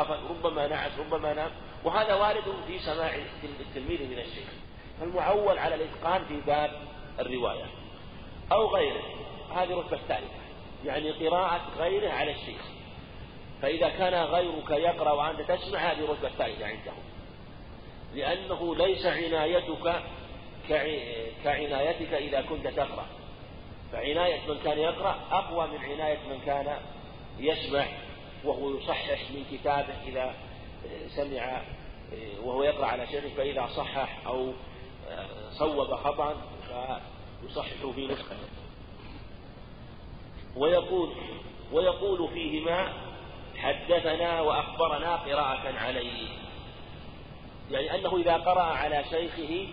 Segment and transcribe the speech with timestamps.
[0.00, 1.50] غفل ربما نعس ربما نام.
[1.84, 3.14] وهذا وارد في سماع
[3.60, 4.48] التلميذ من الشيخ.
[5.00, 6.70] فالمعول على الإتقان في باب
[7.20, 7.64] الرواية.
[8.52, 9.02] أو غيره.
[9.54, 10.38] هذه رتبة ثالثة.
[10.84, 12.62] يعني قراءة غيره على الشيخ.
[13.62, 16.92] فإذا كان غيرك يقرأ وأنت تسمع هذه رتبة ثالثة عنده
[18.14, 20.02] لأنه ليس عنايتك
[21.44, 23.06] كعنايتك إذا كنت تقرأ.
[23.92, 26.76] فعناية من كان يقرأ أقوى من عناية من كان
[27.38, 27.86] يسمع.
[28.44, 30.34] وهو يصحح من كتابه إذا
[31.08, 31.62] سمع
[32.42, 34.52] وهو يقرأ على شيخه فإذا صحح أو
[35.50, 36.36] صوب خطأ
[36.68, 38.48] فيصحح في نسخته
[40.56, 41.12] ويقول
[41.72, 42.92] ويقول فيهما
[43.56, 46.28] حدثنا وأخبرنا قراءة عليه.
[47.70, 49.68] يعني أنه إذا قرأ على شيخه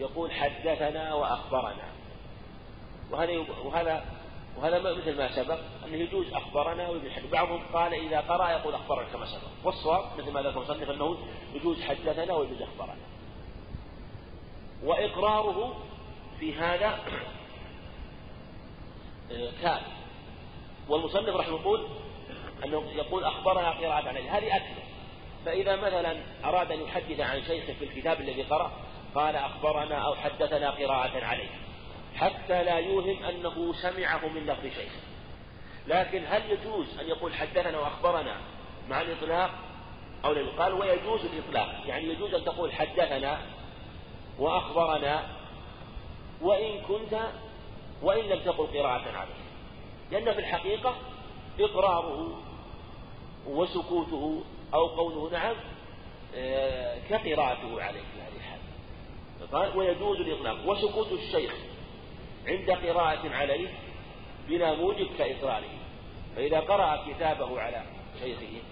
[0.00, 1.88] يقول حدثنا وأخبرنا.
[3.10, 4.04] وهذا وهذا
[4.58, 9.26] وهذا مثل ما سبق أنه يجوز أخبرنا ويجوز بعضهم قال إذا قرأ يقول أخبرنا كما
[9.26, 9.48] سبق.
[9.64, 11.18] والصواب مثل ما ذكر المصنف أنه
[11.54, 12.96] يجوز حدثنا ويجوز أخبرنا.
[14.84, 15.76] وإقراره
[16.40, 16.86] في هذا
[19.32, 19.80] آه، كان.
[20.88, 21.86] والمصنف رحمه يقول
[22.64, 24.38] أنه يقول أخبرنا قراءة عليه.
[24.38, 24.82] هذه أكثر
[25.44, 28.72] فإذا مثلا أراد أن يحدث عن شيخه في الكتاب الذي قرأ
[29.14, 31.65] قال أخبرنا أو حدثنا قراءة عليه.
[32.16, 35.00] حتى لا يوهم أنه سمعه من لفظ شيخه
[35.86, 38.36] لكن هل يجوز أن يقول حدثنا وأخبرنا
[38.88, 39.50] مع الإطلاق؟
[40.24, 41.82] أو لا يقال ويجوز الإطلاق.
[41.86, 43.38] يعني يجوز أن تقول حدثنا
[44.38, 45.26] وأخبرنا
[46.42, 47.20] وإن كنت
[48.02, 49.46] وإن لم تقل قراءة عليه.
[50.10, 50.94] لأن في الحقيقة
[51.60, 52.42] إقراره
[53.46, 54.42] وسكوته
[54.74, 55.56] أو قوله نعم
[56.34, 59.76] آه، كقراءته عليه في هذه الحالة.
[59.76, 60.68] ويجوز الإطلاق.
[60.68, 61.54] وسكوت الشيخ
[62.46, 63.68] عند قراءة عليه
[64.48, 65.78] بلا موجب كإقراره
[66.36, 67.82] فإذا قرأ كتابه على
[68.20, 68.62] شيخه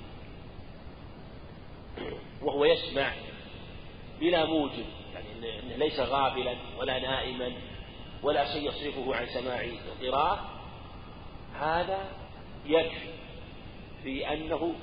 [2.42, 3.12] وهو يسمع
[4.20, 7.52] بلا موجب يعني إنه ليس غافلا ولا نائما
[8.22, 10.50] ولا شيء يصرفه عن سماع القراءة
[11.60, 12.12] هذا
[12.66, 13.08] يكفي
[14.02, 14.74] في أنه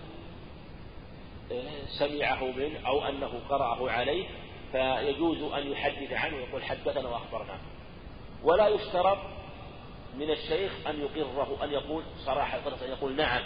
[2.00, 4.26] سمعه منه أو أنه قرأه عليه
[4.72, 7.60] فيجوز أن يحدث عنه ويقول حدثنا وأخبرنا
[8.44, 9.18] ولا يشترط
[10.18, 13.44] من الشيخ أن يقره أن يقول صراحة أن يقول نعم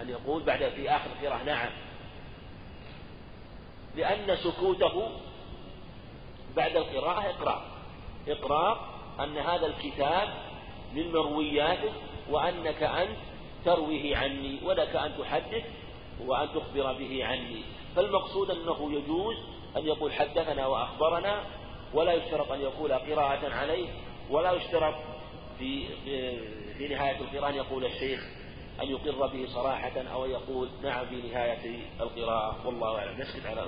[0.00, 1.70] أن يقول بعد في آخر القراءة نعم.
[3.96, 5.10] لأن سكوته
[6.56, 7.62] بعد القراءة إقرار.
[8.28, 8.88] إقرار
[9.20, 10.28] أن هذا الكتاب
[10.94, 11.92] من مروياته
[12.30, 13.16] وأنك أنت
[13.64, 15.64] ترويه عني ولك أن تحدث
[16.26, 17.62] وأن تخبر به عني.
[17.96, 19.36] فالمقصود أنه يجوز
[19.76, 21.44] أن يقول حدثنا وأخبرنا
[21.96, 23.88] ولا يشترط أن يقول قراءة عليه
[24.30, 24.94] ولا يشترط
[25.58, 25.88] في
[26.78, 28.24] في نهاية القراءة أن يقول الشيخ
[28.82, 32.66] أن يقر به صراحة أو أن يقول نعم في نهاية القراءة.
[32.66, 33.20] والله أعلم.
[33.20, 33.66] نسكت على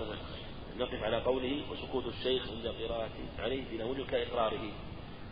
[0.78, 4.72] نقف على قوله وسكوت الشيخ عند قراءة عليه بلا وجه كإقراره.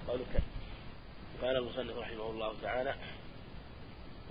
[0.09, 0.43] قولك
[1.43, 2.95] قال المصنف رحمه الله تعالى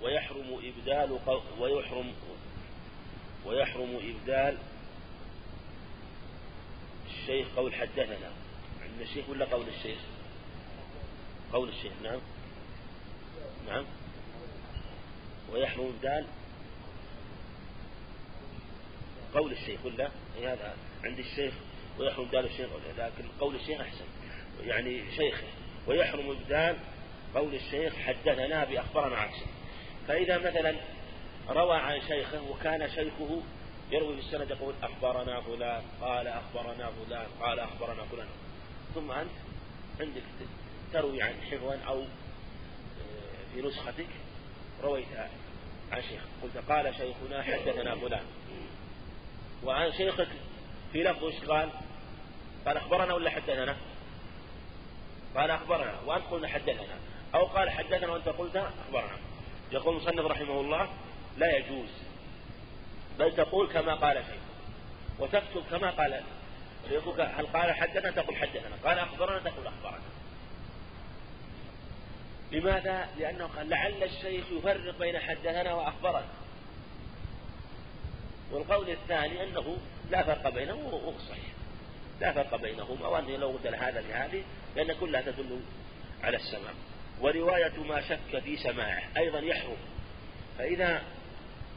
[0.02, 1.18] ويحرم إبدال
[1.60, 2.12] ويحرم
[3.46, 4.58] ويحرم إبدال
[7.06, 8.45] الشيخ قول حدثنا.
[9.00, 9.98] الشيخ ولا قول الشيخ؟
[11.52, 12.20] قول الشيخ نعم.
[13.68, 13.84] نعم.
[15.52, 16.26] ويحرم إبدال
[19.34, 20.10] قول الشيخ ولا؟
[20.42, 21.54] هذا عند الشيخ
[21.98, 22.68] ويحرم إبدال الشيخ
[22.98, 24.04] لكن قول الشيخ أحسن.
[24.64, 25.46] يعني شيخه.
[25.86, 26.76] ويحرم إبدال
[27.34, 29.46] قول الشيخ حدثنا بأخبرنا عكسه.
[30.08, 30.74] فإذا مثلا
[31.48, 33.42] روى عن شيخه وكان شيخه
[33.90, 38.26] يروي في السند يقول أخبرنا فلان قال أخبرنا فلان قال أخبرنا فلان.
[38.94, 39.30] ثم أنت
[40.00, 40.22] عندك
[40.92, 42.06] تروي عن حفظا أو آه،
[43.54, 44.08] في نسختك
[44.82, 45.06] رويت
[45.92, 48.24] عن شيخ قلت قال شيخنا حدثنا فلان
[49.64, 50.28] وعن شيخك
[50.92, 51.70] في لفظ إيش قال؟
[52.66, 53.76] قال أخبرنا ولا حدثنا؟
[55.36, 56.98] قال أخبرنا وأنت قلنا حدثنا
[57.34, 59.16] أو قال حدثنا وأنت قلت أخبرنا
[59.72, 60.88] يقول المصنف رحمه الله
[61.38, 61.88] لا يجوز
[63.18, 64.40] بل تقول كما قال شيء
[65.18, 66.22] وتكتب كما قال
[66.88, 68.76] شيخك هل قال حدثنا؟ تقول حدثنا.
[68.84, 70.04] قال أخبرنا تقول أخبرنا.
[72.52, 76.26] لماذا؟ لأنه قال لعل الشيخ يفرق بين حدثنا وأخبرنا.
[78.50, 79.78] والقول الثاني أنه
[80.10, 81.52] لا فرق بينهم وهو صحيح.
[82.20, 84.42] لا فرق بينهما وأنه لو بدل هذا لهذه
[84.76, 85.60] لأن كلها تدل
[86.22, 86.72] على السماع.
[87.20, 89.76] ورواية ما شك في سماعه أيضا يحرم.
[90.58, 91.02] فإذا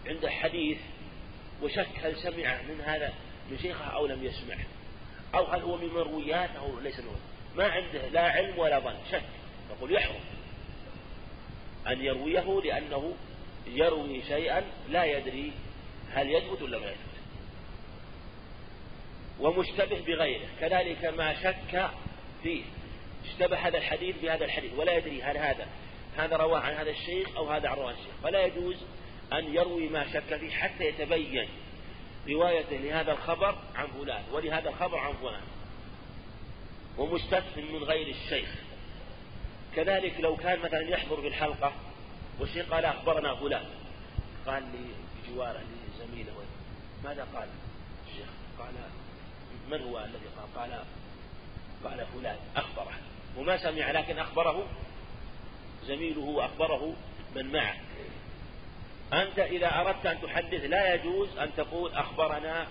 [0.07, 0.77] عند حديث
[1.61, 3.13] وشك هل سمع من هذا
[3.51, 4.65] من شيخه أو لم يسمعه.
[5.35, 7.19] أو هل هو من مرويات أو ليس من
[7.55, 9.23] ما عنده لا علم ولا ظن شك.
[9.69, 10.19] يقول يحرم.
[11.87, 13.13] أن يرويه لأنه
[13.67, 15.51] يروي شيئا لا يدري
[16.11, 16.99] هل يثبت ولا ما يثبت.
[19.39, 20.47] ومشتبه بغيره.
[20.61, 21.89] كذلك ما شك
[22.43, 22.63] فيه.
[23.25, 24.71] اشتبه هذا الحديث بهذا الحديث.
[24.77, 25.67] ولا يدري هل هذا
[26.17, 28.13] هذا رواه عن هذا الشيخ أو هذا عن رواه الشيخ.
[28.23, 28.77] فلا يجوز
[29.33, 31.49] أن يروي ما شك فيه حتى يتبين
[32.27, 35.43] رواية لهذا الخبر عن فلان ولهذا الخبر عن فلان.
[36.97, 38.49] ومستفهم من غير الشيخ.
[39.75, 41.73] كذلك لو كان مثلا يحضر في الحلقة
[42.39, 43.65] والشيخ قال أخبرنا فلان.
[44.47, 44.85] قال لي
[45.23, 46.33] بجواره لزميله
[47.03, 47.47] ماذا قال؟
[48.09, 48.27] الشيخ
[48.59, 48.73] قال
[49.71, 50.25] من هو الذي
[50.55, 50.83] قال؟ قال
[51.83, 52.93] قال فلان أخبره.
[53.37, 54.67] وما سمع لكن أخبره
[55.85, 56.93] زميله وأخبره
[57.35, 57.75] من معه.
[59.13, 62.67] أنت إذا أردت أن تحدث لا يجوز أن تقول أخبرنا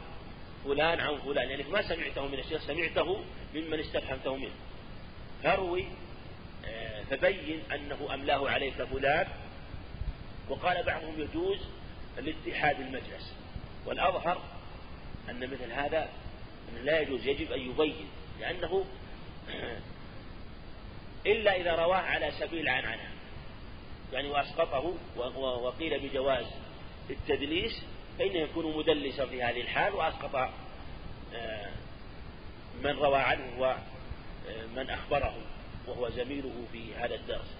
[0.65, 1.51] فلان عن فلان.
[1.51, 3.25] يعني ما سمعته من الشيخ سمعته
[3.55, 4.51] ممن استفهمته منه.
[5.43, 5.85] فروي
[6.67, 9.27] آه، فبين أنه أملاه عليك فلان
[10.49, 11.59] وقال بعضهم يجوز
[12.19, 13.33] الاتحاد المجلس.
[13.87, 14.41] والأظهر
[15.31, 16.09] أن مثل هذا
[16.69, 18.09] أنه لا يجوز يجب أن يبين
[18.41, 18.85] لأنه
[21.27, 23.18] إلا إذا رواه على سبيل العنعنة.
[24.13, 24.95] يعني وأسقطه
[25.39, 26.47] وقيل بجواز
[27.11, 27.83] التدليس
[28.19, 30.35] فإنه يكون مدلسا في هذه الحال وأسقط
[31.35, 31.71] آه،
[32.85, 35.35] من روى عنه ومن أخبره
[35.87, 37.55] وهو زميله في هذا الدرس.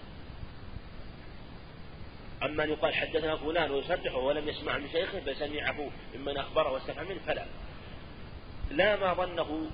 [2.43, 7.07] أما أن يقال حدثنا فلان ويصدقه ولم يسمع من شيخه بل سمعه ممن أخبره واستفهم
[7.09, 7.45] منه فلا.
[8.71, 9.69] لا ما ظنه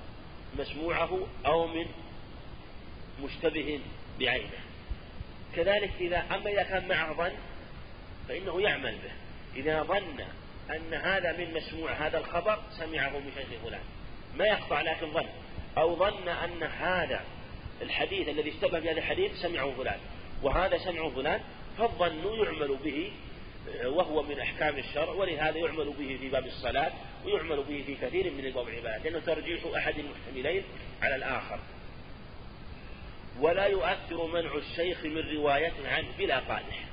[0.58, 1.86] مسموعه أو من
[3.22, 3.80] مشتبه
[4.20, 4.65] بعينه.
[5.56, 7.32] كذلك إذا أما إذا كان معه ظن
[8.28, 9.12] فإنه يعمل به.
[9.60, 10.20] إذا ظن
[10.70, 13.80] أن هذا من مسموع هذا الخبر سمعه من شيخ فلان.
[14.38, 15.28] ما يقطع لكن ظن
[15.78, 17.20] أو ظن أن هذا
[17.82, 19.98] الحديث الذي اشتبه بهذا الحديث سمعه فلان.
[20.42, 21.40] وهذا سمعه فلان
[21.78, 23.12] فالظن يعمل به
[23.84, 26.92] وهو من أحكام الشرع ولهذا يعمل به في باب الصلاة
[27.24, 30.62] ويعمل به في كثير من الباب العبادات لأنه ترجيح أحد المحتملين
[31.02, 31.58] على الآخر.
[33.40, 36.86] ولا يؤثر منع الشيخ من روايته عنه بلا قادح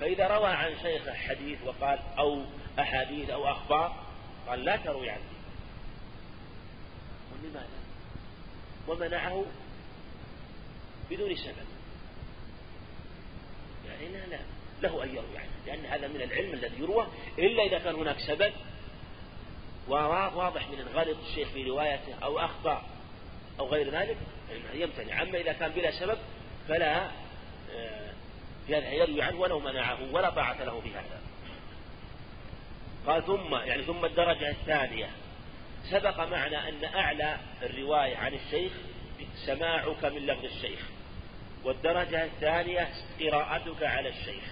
[0.00, 2.44] فإذا روى عن شيخ حديث وقال أو
[2.78, 4.04] أحاديث أو أخبار
[4.48, 5.20] قال لا تروي عني
[7.32, 7.80] ولماذا؟
[8.88, 9.44] ومنعه
[11.10, 11.66] بدون سبب.
[13.86, 14.38] يعني لا لا
[14.82, 17.06] له أن يروي عنه لأن هذا من العلم الذي يروى
[17.38, 18.52] إلا إذا كان هناك سبب.
[19.88, 22.82] واضح من غلط الشيخ في روايته أو أخطأ
[23.58, 24.16] أو غير ذلك
[24.74, 25.22] يمتنع.
[25.22, 26.18] أما إذا كان بلا سبب
[26.68, 27.10] فلا
[27.74, 28.10] آه،
[28.68, 31.20] يروي عنه ولو منعه ولا طاعة له في هذا.
[33.06, 35.10] قال ثم يعني ثم الدرجة الثانية.
[35.90, 38.72] سبق معنا أن أعلى الرواية عن الشيخ
[39.46, 40.80] سماعك من لفظ الشيخ.
[41.64, 42.88] والدرجة الثانية
[43.20, 44.44] قراءتك على الشيخ.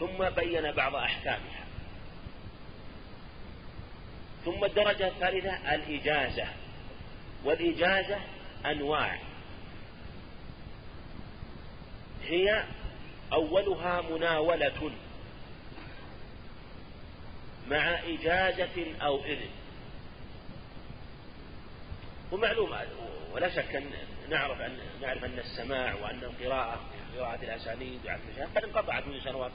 [0.00, 1.66] ثم بين بعض أحكامها.
[4.44, 6.46] ثم الدرجة الثالثة الإجازة.
[7.46, 8.18] والإجازة
[8.66, 9.18] أنواع.
[12.22, 12.64] هي
[13.32, 14.92] أولها مناولة
[17.70, 19.50] مع إجازة أو إذن.
[22.32, 22.76] ومعلوم
[23.32, 23.90] ولا شك أن
[24.30, 26.80] نعرف أن نعرف أن السماع وأن القراءة
[27.16, 28.00] قراءة الأسانيد
[28.56, 29.52] قد انقطعت منذ سنوات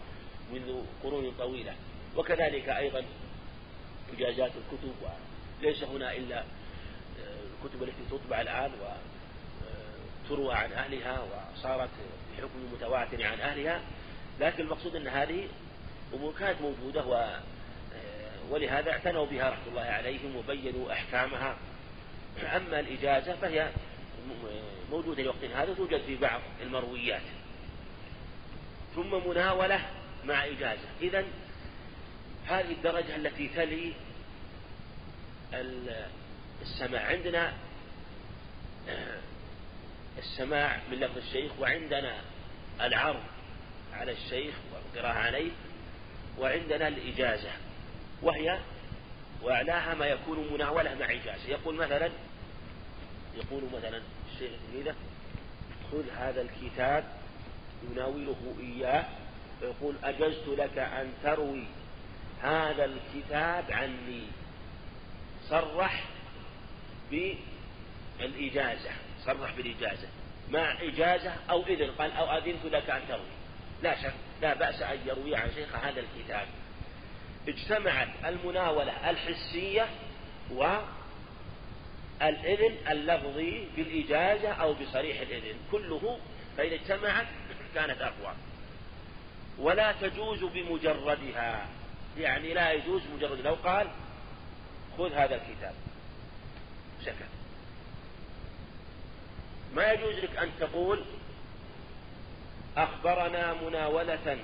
[0.53, 1.73] منذ قرون طويلة.
[2.15, 3.03] وكذلك أيضا
[4.17, 4.93] إجازات الكتب
[5.61, 6.43] وليس هنا إلا
[7.63, 8.71] الكتب التي تطبع الآن
[10.25, 11.89] وتروى عن أهلها وصارت
[12.37, 13.81] بحكم متواتر عن أهلها
[14.39, 15.47] لكن المقصود أن هذه
[16.13, 17.37] أمور كانت موجودة و
[18.49, 21.55] ولهذا اعتنوا بها رحمة الله عليهم وبينوا أحكامها.
[22.55, 23.69] أما الإجازة فهي
[24.91, 27.21] موجودة لوقت هذا توجد في بعض المرويات.
[28.95, 29.85] ثم مناولة
[30.25, 30.87] مع إجازة.
[31.01, 31.23] إذا
[32.47, 33.93] هذه الدرجة التي تلي
[36.61, 37.53] السماع عندنا
[40.17, 42.21] السماع من لفظ الشيخ وعندنا
[42.81, 43.23] العرض
[43.93, 45.51] على الشيخ والقراءة عليه
[46.39, 47.51] وعندنا الإجازة
[48.21, 48.59] وهي
[49.41, 51.47] وأعلاها ما يكون مناولة مع إجازة.
[51.47, 52.09] يقول مثلا
[53.35, 54.01] يقول مثلا
[54.33, 54.95] الشيخ تلميذه
[55.91, 57.03] خذ هذا الكتاب
[57.91, 59.05] يناوله إياه
[59.61, 61.63] ويقول أجزت لك أن تروي
[62.41, 64.23] هذا الكتاب عني.
[65.49, 66.03] صرح
[67.11, 68.89] بالإجازة
[69.25, 70.07] صرح بالإجازة.
[70.49, 73.21] مع إجازة أو إذن قال أو أذنت لك أن تروي.
[73.83, 76.47] لا شك لا بأس أن يروي عن شيخ هذا الكتاب.
[77.47, 79.89] اجتمعت المناولة الحسية
[80.51, 80.87] والإذن
[82.91, 85.55] اللفظي بالإجازة أو بصريح الإذن.
[85.71, 86.19] كله
[86.57, 87.27] فإذا اجتمعت
[87.75, 88.35] كانت أقوى.
[89.59, 91.67] ولا تجوز بمجردها.
[92.17, 93.87] يعني لا يجوز مجرد لو قال
[94.97, 95.73] خذ هذا الكتاب.
[97.05, 97.41] سكت
[99.75, 101.03] ما يجوز لك أن تقول
[102.77, 104.37] أخبرنا مناولة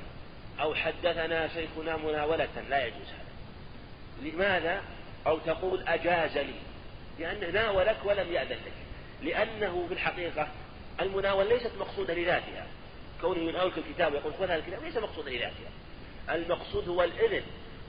[0.60, 2.64] أو حدثنا شيخنا مناولة.
[2.70, 4.30] لا يجوز هذا.
[4.30, 4.82] لماذا؟
[5.28, 6.54] أو تقول أجاز لي.
[7.20, 8.74] لأنه ناولك ولم يأذن لك.
[9.22, 10.48] لأنه في الحقيقة
[11.02, 12.68] المناولة ليست مقصودة لذاتها.
[13.22, 15.72] كونه يناولك الكتاب ويقول خذ هذا الكتاب ليس مقصودا لذاتها.
[16.30, 17.44] المقصود هو الإذن.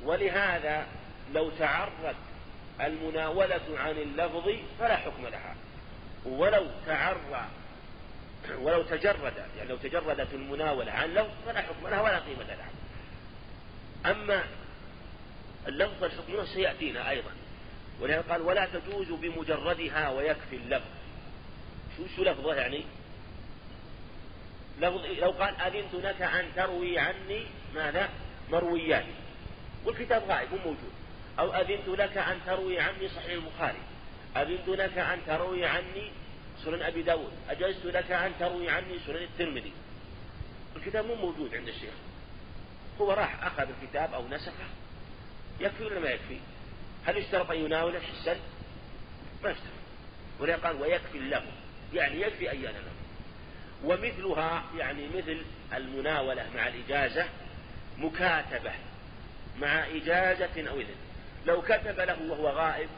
[0.05, 0.87] ولهذا
[1.35, 2.15] لو تعرض
[2.81, 5.55] المناولة عن اللفظ فلا حكم لها.
[6.25, 7.49] ولو تعرى
[8.59, 12.71] ولو تجرد يعني لو تجردت المناولة عن لفظ فلا حكم لها ولا قيمة لها.
[14.13, 14.45] أما
[15.69, 17.31] اللفظ الحكم سيأتينا أيضا.
[18.01, 20.91] ولهذا قال ولا تجوز بمجردها ويكفي اللفظ.
[21.97, 22.85] شو شو لفظه يعني؟
[24.81, 28.09] لفظ لو قال أذنت لك أن تروي عني ماذا؟
[28.51, 29.05] مرويات
[29.85, 30.93] والكتاب غائب مو موجود.
[31.39, 33.79] أو أذنت لك أن تروي عني صحيح البخاري.
[34.37, 36.11] أذنت لك أن تروي عني
[36.65, 37.33] سنن أبي داود.
[37.49, 39.73] أجزت لك أن تروي عني سنن الترمذي.
[40.77, 41.95] الكتاب مو موجود عند الشيخ.
[43.01, 44.69] هو راح أخذ الكتاب أو نسخه.
[45.61, 46.39] يكفي ولا ما يكفي؟
[47.05, 48.37] هل اشترط أن يناوله حسا
[49.43, 49.79] ما اشترط
[50.41, 51.45] ولذا قال ويكفي له.
[51.95, 52.93] يعني يكفي أن له
[53.85, 55.43] ومثلها يعني مثل
[55.75, 57.27] المناولة مع الإجازة
[57.99, 58.73] مكاتبة
[59.61, 61.08] مع إجازة أو إذن.
[61.49, 62.89] لو كتب له وهو غائب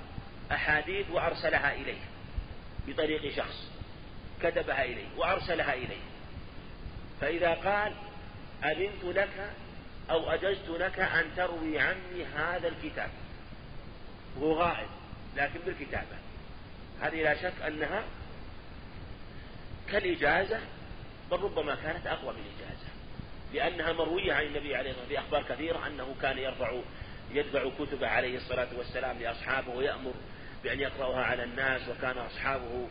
[0.53, 2.01] أحاديث وأرسلها إليه
[2.87, 3.71] بطريق شخص
[4.43, 6.03] كتبها إليه وأرسلها إليه.
[7.21, 7.93] فإذا قال
[8.65, 9.51] أذنت لك
[10.11, 13.11] أو أجزت لك أن تروي عني هذا الكتاب
[14.37, 14.89] وهو غائب
[15.37, 16.17] لكن بالكتابة
[17.01, 18.03] هذه لا شك أنها
[19.91, 20.61] كالإجازة
[21.31, 22.91] بل ربما كانت أقوى من الإجازة
[23.53, 26.73] لأنها مروية عن النبي عليه الصلاة والسلام في أخبار كثيرة أنه كان يرفع
[27.35, 30.13] يدفع كتب عليه الصلاة والسلام لأصحابه ويأمر
[30.65, 32.89] بأن يقرأها على الناس وكان أصحابه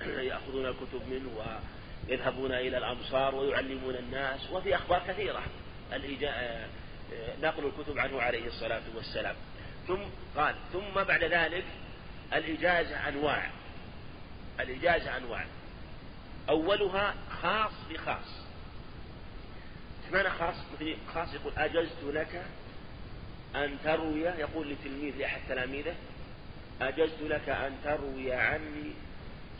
[0.30, 1.58] يأخذون الكتب منه
[2.08, 5.42] ويذهبون إلى الأمصار ويعلمون الناس وفي أخبار كثيرة
[7.42, 9.34] نقل الكتب عنه عليه الصلاة والسلام.
[9.86, 10.02] ثم
[10.36, 11.64] قال ثم بعد ذلك
[12.34, 13.50] الإجازة أنواع
[14.60, 15.44] الإجازة أنواع.
[16.48, 18.46] أولها خاص بخاص.
[20.12, 20.54] معنى خاص؟
[21.14, 22.42] خاص يقول أجزت لك
[23.54, 25.94] أن تروي يقول لتلميذ لأحد تلاميذه
[26.80, 28.92] أجزت لك أن تروي عني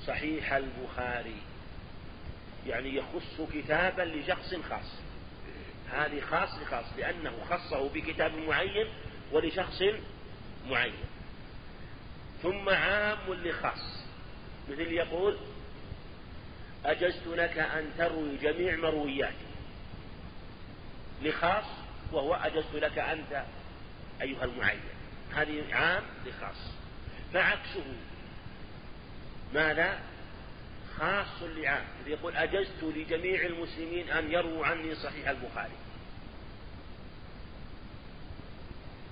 [0.07, 1.37] صحيح البخاري.
[2.67, 4.93] يعني يخص كتابا لشخص خاص.
[5.91, 8.87] هذه خاص لخاص لأنه خصه بكتاب معين
[9.33, 9.83] ولشخص
[10.69, 10.95] معين.
[12.43, 14.05] ثم عام لخاص.
[14.69, 15.37] مثل يقول
[16.85, 19.47] أجزت لك أن تروي جميع مروياتي.
[21.23, 21.65] لخاص
[22.13, 23.45] وهو أجزت لك أنت
[24.23, 24.81] أيها المعين.
[25.35, 26.71] هذه عام لخاص.
[27.35, 27.85] فعكسه.
[29.55, 30.01] ماذا؟
[30.99, 31.85] خاص لعام.
[32.07, 35.77] يقول أجزت لجميع المسلمين أن يرووا عني صحيح البخاري.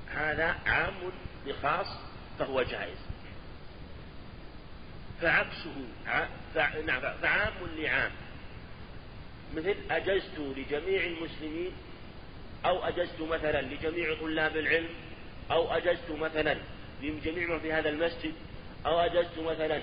[0.09, 0.95] هذا عام
[1.47, 1.87] لخاص
[2.39, 2.99] فهو جائز.
[5.21, 5.75] فعكسه.
[6.87, 8.11] نعم فعام لعام.
[9.55, 11.73] مثل أجزت لجميع المسلمين
[12.65, 14.89] أو أجزت مثلا لجميع طلاب العلم
[15.51, 16.57] أو أجزت مثلا
[17.03, 18.35] لجميع من في هذا المسجد
[18.87, 19.81] أو أجزت مثلا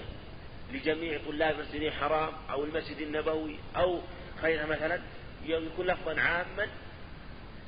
[0.73, 4.01] لجميع طلاب المسجد الحرام أو المسجد النبوي أو
[4.43, 4.99] غيرها مثلا
[5.45, 6.67] يكون لفظا عاما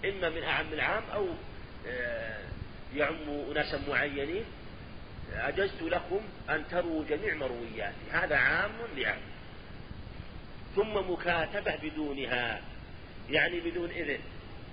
[0.06, 1.28] إما من أعم العام أو
[1.88, 2.40] آه،
[2.96, 3.16] يعم
[3.52, 4.44] أناسا معينين
[5.34, 8.12] أجزت لكم أن تروا جميع مروياتي.
[8.12, 9.22] هذا عام لعام.
[10.76, 12.62] ثم مكاتبة بدونها
[13.30, 14.20] يعني بدون إذن.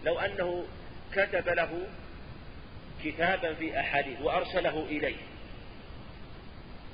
[0.04, 0.64] لو أنه
[1.12, 1.86] كتب له
[3.04, 5.16] كتابا في أحاديث وأرسله إليه.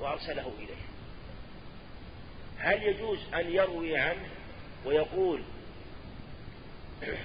[0.01, 0.87] وأرسله إليه.
[2.59, 4.29] هل يجوز أن يروي عنه
[4.85, 5.43] ويقول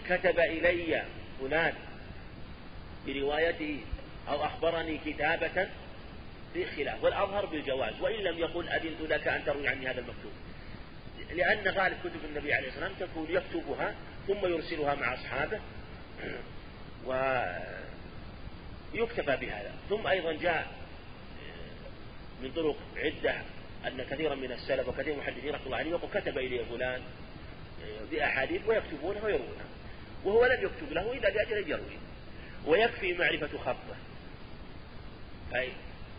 [0.10, 1.04] كتب إلي
[1.40, 1.74] فلان
[3.08, 3.80] بروايته
[4.30, 5.68] أو أخبرني كتابة
[6.54, 10.32] في خلاف؟ والأظهر بالجواز وإن لم يقل أذنت لك أن تروي عني هذا المكتوب.
[11.36, 13.96] لأن غالب كتب النبي عليه الصلاة والسلام تكون يكتبها
[14.28, 15.60] ثم يرسلها مع أصحابه.
[18.96, 19.74] ويكتفى بهذا.
[19.90, 20.68] ثم أيضا جاء
[22.42, 23.36] من طرق عدة
[23.88, 27.02] أن كثيرا من السلف وكثير من المحدثين رحمة الله عليه يقول كتب إلي فلان
[28.12, 29.66] بأحاديث ويكتبونها ويروونها.
[30.24, 31.98] وهو لم يكتب له إلا لأجل أن يروي.
[32.66, 33.96] ويكفي معرفة خطه
[35.56, 35.70] أي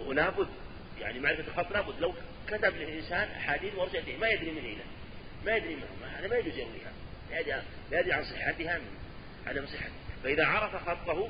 [0.00, 0.48] ولا بد
[1.00, 2.00] يعني معرفة الخط لابد.
[2.00, 2.12] لو
[2.48, 4.78] كتب للإنسان أحاديث ورجعته ما يدري من أين
[5.46, 5.78] ما يدري
[6.18, 6.92] هذا ما يجوز يرويها
[7.90, 9.02] لا يدري عن صحتها من
[9.46, 9.92] عدم صحته.
[10.24, 11.28] فإذا عرف خطه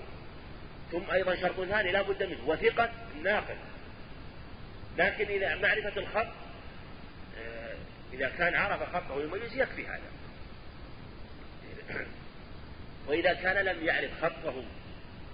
[0.92, 3.56] ثم أيضا شرط ثاني لا بد منه وثقة الناقل.
[4.98, 6.26] لكن إذا معرفة الخط
[7.38, 7.74] آه،
[8.12, 10.10] إذا كان عرف خطه ويميز يكفي هذا.
[13.06, 14.64] وإذا كان لم يعرف خطه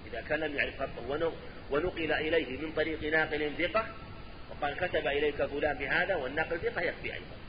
[0.07, 1.31] إذا كان لم يعرف خطه
[1.71, 3.87] ونقل إليه من طريق ناقل ثقة
[4.49, 7.39] وقال كتب إليك فلان بهذا والناقل ثقة يكفي أيضا.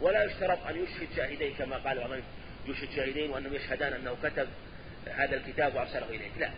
[0.00, 2.22] ولا يشترط أن يشهد شاهدين كما قال بعضهم
[2.68, 4.48] يشهد شاهدين وأنهم يشهدان أنه كتب
[5.06, 6.32] هذا الكتاب وأرسله إليك.
[6.38, 6.50] لا.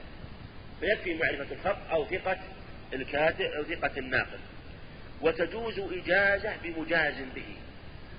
[0.81, 2.39] فيكفي معرفة الخط أو ثقة
[2.93, 4.39] الكاتب أو ثقة الناقل
[5.21, 7.57] وتجوز إجازة بمجاز به.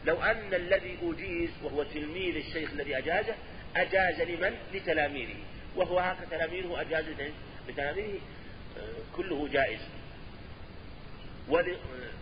[0.06, 3.36] لو أن الذي أجيز وهو تلميذ الشيخ الذي أجازه
[3.75, 5.36] أجاز لمن؟ لتلاميذه.
[5.75, 7.06] وهو هكذا تلاميذه أجاز
[7.68, 8.20] لتلاميذه.
[8.77, 9.80] آه، كله جائز.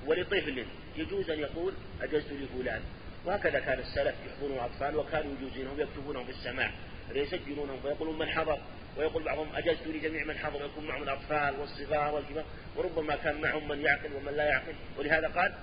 [0.08, 0.66] ولطفل
[0.98, 2.82] يجوز أن يقول أجزت لفلان.
[3.26, 6.72] وهكذا كان السلف يحضرون الأطفال وكانوا يجوزونهم يكتبونهم في السماع.
[7.14, 8.58] فيسجلونهم فيقولون من حضر.
[8.98, 10.64] ويقول بعضهم أجزت لجميع من حضر.
[10.64, 12.44] ويكون معهم الأطفال والصغار والكبار.
[12.76, 14.74] وربما كان معهم من يعقل ومن لا يعقل.
[14.98, 15.54] ولهذا قال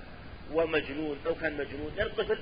[0.53, 1.19] ومجنون.
[1.25, 2.39] لو كان مجنون الطفل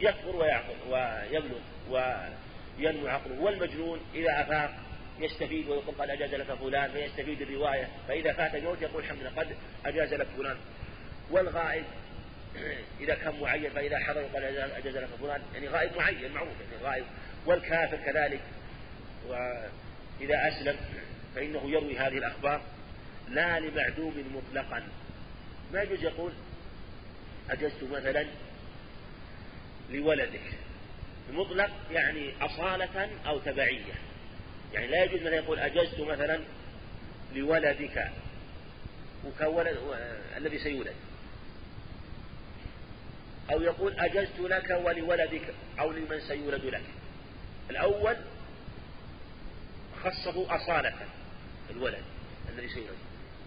[0.00, 1.58] يكبر ويعقل ويبلغ
[1.90, 3.40] وينمو عقله.
[3.40, 4.74] والمجنون إذا أفاق
[5.20, 7.88] يستفيد ويقول قد أجاز لك فلان فيستفيد الرواية.
[8.08, 10.56] فإذا فات الموت يقول الحمد لله قد أجاز لك فلان.
[11.30, 11.84] والغائب
[13.00, 17.04] إذا كان معين فإذا حضر يقول أجاز لك فلان يعني غائب معين معروف يعني غائب.
[17.46, 18.40] والكافر كذلك.
[19.28, 20.76] وإذا أسلم
[21.34, 22.62] فإنه يروي هذه الأخبار
[23.28, 24.82] لا لمعدوم مطلقا.
[25.72, 26.32] ما يجوز يقول
[27.50, 28.26] أجزت مثلا
[29.90, 30.40] لولدك.
[31.32, 33.94] مطلق يعني أصالة أو تبعية.
[34.72, 36.40] يعني لا يجوز مثلا يقول أجزت مثلا
[37.34, 38.10] لولدك
[39.24, 39.78] وكولد
[40.36, 40.94] الذي سيولد.
[43.50, 46.84] أو يقول أجزت لك ولولدك أو لمن سيولد لك.
[47.70, 48.16] الأول
[50.04, 50.94] خصه أصالة
[51.70, 52.02] الولد
[52.48, 52.98] الذي سيولد.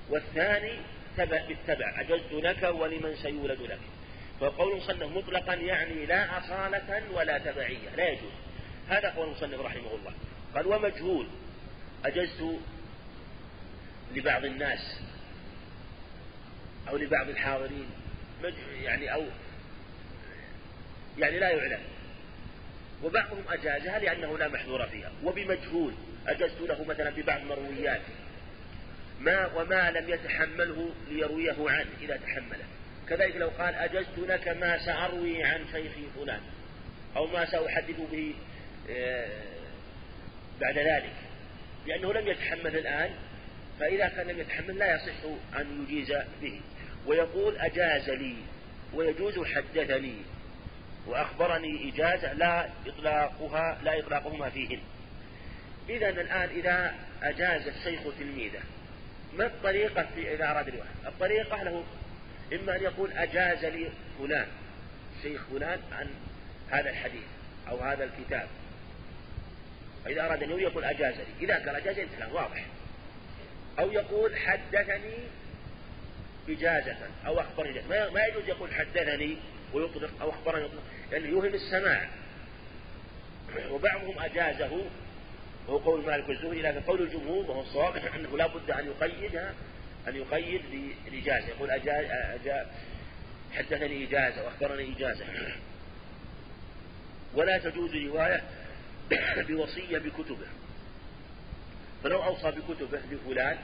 [0.09, 0.79] والثاني
[1.17, 3.79] تبع بالتبع أجزت لك ولمن سيولد لك.
[4.39, 7.89] فقول المصنف مطلقا يعني لا أصالة ولا تبعية.
[7.97, 8.31] لا يجوز.
[8.89, 10.13] هذا قول المصنف رحمه الله.
[10.55, 11.27] قال ومجهول.
[12.05, 12.59] أجزت
[14.15, 14.99] لبعض الناس
[16.89, 17.89] أو لبعض الحاضرين.
[18.81, 19.23] يعني أو
[21.19, 21.79] يعني لا يعلم.
[23.03, 25.11] وبعضهم أجازها لأنه لا محذور فيها.
[25.23, 25.93] وبمجهول
[26.27, 28.01] أجزت له مثلا ببعض مرويات
[29.19, 32.65] ما وما لم يتحمله ليرويه عنه إذا تحمله.
[33.09, 36.41] كذلك لو قال أجزت لك ما سأروي عن شيخي فلان.
[37.15, 38.33] أو ما سأحدث به
[38.89, 39.41] آه،
[40.61, 41.13] بعد ذلك.
[41.87, 43.09] لأنه لم يتحمل الآن
[43.79, 45.23] فإذا كان لم يتحمل لا يصح
[45.59, 46.61] أن يجيز به.
[47.05, 48.35] ويقول أجاز لي
[48.93, 50.15] ويجوز حدثني.
[51.07, 54.79] وأخبرني إجازة لا إطلاقها لا إطلاقهما فيهن
[55.89, 58.61] إذا الآن إذا أجاز الشيخ تلميذه
[59.37, 61.83] ما الطريقة في إذا أراد الرواية الطريقة له
[62.53, 63.89] إما أن يقول أجاز لي
[64.19, 64.47] فلان
[65.21, 66.07] شيخ فلان عن
[66.69, 67.23] هذا الحديث
[67.69, 68.47] أو هذا الكتاب.
[70.05, 72.65] فإذا أراد أن يقول أجاز لي إذا قال أجاز انتهى واضح.
[73.79, 75.17] أو يقول حدثني
[76.49, 77.81] إجازة أو أخبرني.
[77.89, 79.37] ما يجوز يقول حدثني
[79.73, 80.83] ويطلق أو أخبرني يطلق.
[81.11, 82.09] يعني يوهم السماع.
[83.71, 84.81] وبعضهم أجازه.
[85.67, 89.53] وهو قول مالك والزهري لكن قول الجمهور وهو الصواب أنه لا بد أن يقيدها
[90.07, 90.61] أن يقيد
[91.05, 92.71] بالإجازة يقول أجاز أجا
[93.51, 95.25] حدثني إجازة وأخبرني إجازة.
[97.35, 98.43] ولا تجوز رواية
[99.47, 100.47] بوصية بكتبه.
[102.03, 103.57] فلو أوصى بكتبه لفلان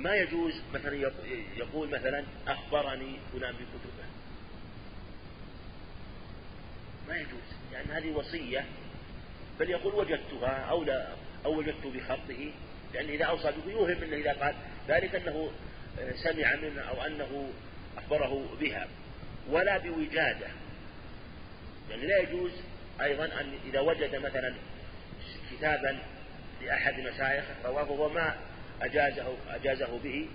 [0.00, 1.12] ما يجوز مثلا
[1.56, 4.04] يقول مثلا أخبرني فلان بكتبه؟
[7.08, 7.40] ما يجوز
[7.72, 8.64] لأن يعني هذه وصية
[9.60, 11.08] بل يقول وجدتها أو لا
[11.44, 12.52] أو وجدت بخطه
[12.94, 14.54] لأن إذا أوصى به يوهم أنه إذا قال
[14.88, 15.50] ذلك أنه
[16.14, 17.50] سمع منه أو أنه
[17.98, 18.88] أخبره بها
[19.48, 20.46] ولا بوجادة.
[21.90, 22.52] يعني لا يجوز
[23.00, 24.54] أيضا أن إذا وجد مثلا
[25.50, 25.98] كتابا
[26.62, 28.36] لأحد مشايخه رواه وما
[28.82, 30.28] أجازه أجازه به.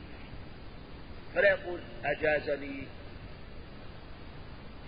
[1.36, 2.84] فلا يقول أجاز لي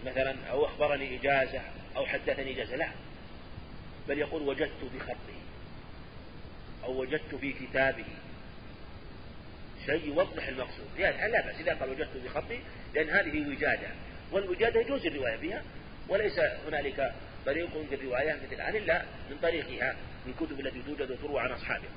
[0.06, 1.62] مثلا أو أخبرني إجازة
[1.96, 2.76] أو حدثني إجازة.
[2.76, 2.90] لا.
[4.08, 5.38] بل يقول وجدت بخطه
[6.84, 8.06] أو وجدت في كتابه.
[9.86, 10.88] شيء يوضح المقصود.
[11.00, 11.56] يعني لا بأس.
[11.56, 12.60] إذا قال وجدت بخطي
[12.96, 13.88] لأن هذه وجادة
[14.32, 15.64] والوجادة يجوز الرواية بها.
[16.10, 17.14] وليس هنالك
[17.46, 21.88] طريق في الرواية مثل الآن إلا من طريقها من الكتب التي توجد وتروى عن أصحابه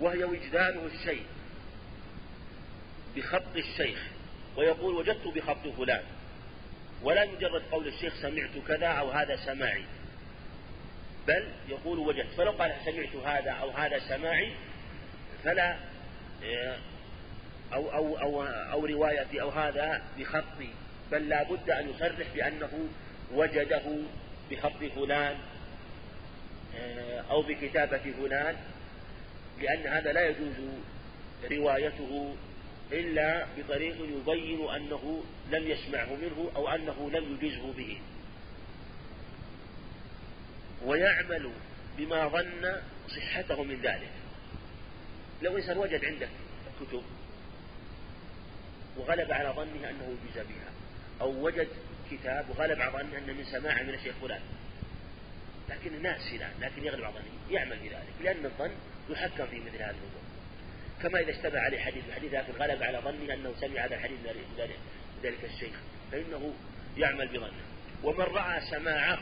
[0.00, 1.22] وهي وجدانه الشيء
[3.16, 4.06] بخط الشيخ
[4.56, 6.02] ويقول وجدت بخط فلان.
[7.02, 9.84] ولا مجرد قول الشيخ سمعت كذا أو هذا سماعي.
[11.28, 12.32] بل يقول وجدت.
[12.36, 14.52] فلو قال سمعت هذا أو هذا سماعي
[15.44, 15.76] فلا
[16.44, 16.78] آه،
[17.72, 20.70] أو أو أو أو روايتي أو هذا بخطي.
[21.12, 22.88] بل لا بد أن يصرح بأنه
[23.32, 23.82] وجده
[24.50, 25.36] بخط فلان
[26.76, 28.56] آه، أو بكتابة فلان.
[29.60, 30.54] لأن هذا لا يجوز
[31.50, 32.34] روايته
[32.92, 38.00] إلا بطريق يبين أنه لم يسمعه منه أو أنه لم يجزه به.
[40.84, 41.50] ويعمل
[41.98, 44.10] بما ظن صحته من ذلك.
[45.42, 46.28] لو إنسان وجد عنده
[46.80, 47.02] كتب
[48.96, 50.70] وغلب على ظنه أنه يجزى بها
[51.20, 51.68] أو وجد
[52.10, 54.40] كتاب وغلب على ظنه أنه من سماع من الشيخ فلان
[55.68, 58.70] لكن ناسي لكن يغلب على ظنه يعمل بذلك لأن الظن
[59.12, 60.20] يحكم في مثل هذه الأمور
[61.02, 64.18] كما إذا اشتبه عليه حديث حديث لكن غلب على ظنه أنه سمع هذا الحديث
[64.58, 64.70] من
[65.22, 65.74] ذلك الشيخ
[66.12, 66.54] فإنه
[66.96, 67.62] يعمل بظنه.
[68.02, 69.20] ومن رأى سماعه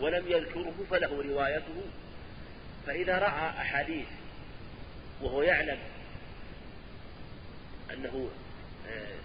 [0.00, 1.82] ولم يذكره فله روايته.
[2.86, 4.06] فإذا رأى أحاديث
[5.22, 5.78] وهو يعلم
[7.92, 8.30] أنه
[8.88, 9.18] آه،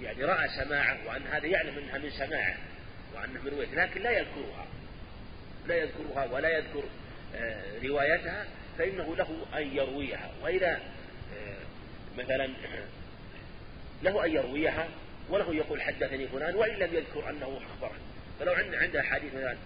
[0.00, 2.56] يعني رأى سماعه وأن هذا يعلم أنها من سماعه
[3.14, 4.66] وأنه من روايته لكن لا يذكرها.
[5.66, 6.84] لا يذكرها ولا يذكر
[7.84, 8.46] روايتها
[8.78, 10.30] فإنه له أن يرويها.
[10.42, 10.80] وإذا
[11.36, 11.56] آه،
[12.18, 12.48] مثلا
[14.02, 14.88] له أن يرويها
[15.30, 17.98] وله يقول حدثني فلان وإن لم يذكر أنه أخبره.
[18.40, 19.56] فلو عنده حديث مثلا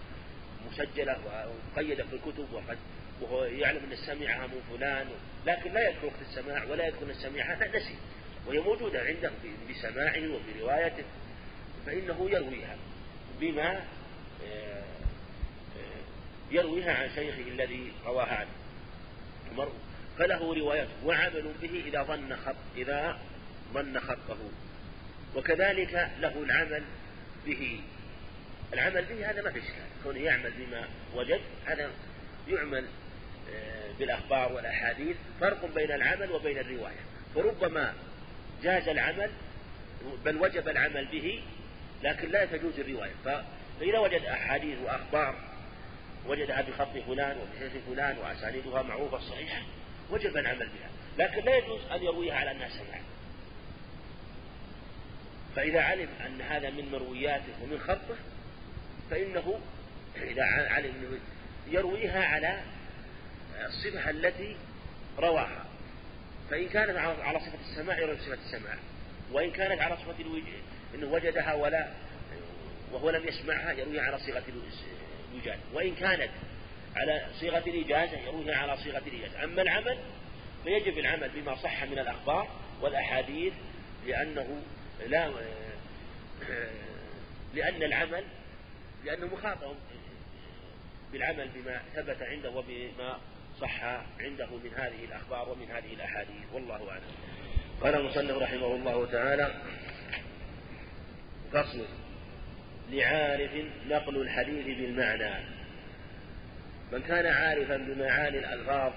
[0.71, 2.77] مسجلة ومقيدة في الكتب وقد
[3.21, 5.07] وهو يعلم أن سمعها من فلان
[5.45, 7.95] لكن لا يذكر وقت السماع ولا يذكر أن سمعها نسي.
[8.47, 9.31] وهي موجودة عنده
[9.69, 11.03] بسماعه وبروايته
[11.85, 12.77] فإنه يرويها
[13.41, 13.79] بما آه،
[14.45, 14.83] آه،
[16.51, 18.49] يرويها عن شيخه الذي رواها عنه.
[19.51, 19.71] المرء
[20.17, 23.19] فله روايته وعمل به إذا ظن خط إذا
[23.73, 24.37] ظن خطه.
[25.35, 26.83] وكذلك له العمل
[27.45, 27.81] به.
[28.73, 29.85] العمل به هذا ما في إشكال.
[30.03, 31.89] كونه يعمل بما وجد هذا
[32.47, 32.85] يعمل
[33.53, 35.17] آه، بالأخبار والأحاديث.
[35.41, 36.99] فرق بين العمل وبين الرواية.
[37.35, 37.93] فربما
[38.63, 39.29] جاز العمل
[40.25, 41.43] بل وجب العمل به
[42.03, 43.13] لكن لا تجوز الرواية.
[43.25, 45.54] فإذا وجد أحاديث وأخبار
[46.27, 49.61] وجدها بخط فلان وبشيخ فلان وأسانيدها معروفة صحيحة
[50.11, 50.89] وجب العمل بها.
[51.17, 53.01] لكن لا يجوز أن يرويها على الناس سماع
[55.55, 58.15] فإذا علم أن هذا من مروياته ومن خطه
[59.11, 59.59] فإنه
[60.15, 61.19] إذا علم
[61.67, 62.61] يرويها على
[63.65, 64.55] الصفة التي
[65.19, 65.65] رواها.
[66.49, 68.75] فإن كانت على صفة السماع يروي صفة السماع
[69.31, 70.53] وإن كانت على صفة الوجه
[70.95, 71.87] إنه وجدها ولا
[72.91, 74.43] وهو لم يسمعها يرويها على صيغة
[75.35, 76.29] الوجاد وإن كانت
[76.95, 79.97] على صيغة الإجازة يرويها على صيغة الإجازة أما العمل
[80.63, 82.47] فيجب العمل بما صح من الأخبار
[82.81, 83.53] والأحاديث
[84.07, 84.61] لأنه
[85.07, 85.31] لا
[87.53, 88.23] لأن العمل
[89.05, 89.75] لأنه مخاطب
[91.11, 93.19] بالعمل بما ثبت عنده وبما
[93.61, 93.83] صح
[94.19, 96.53] عنده من هذه الأخبار ومن هذه الأحاديث.
[96.53, 97.03] والله أعلم.
[97.81, 99.61] قال المصنف رحمه الله تعالى
[101.51, 101.85] فصل.
[102.91, 103.51] لعارف
[103.89, 105.33] نقل الحديث بالمعنى.
[106.91, 108.93] من كان عارفا بمعاني الألفاظ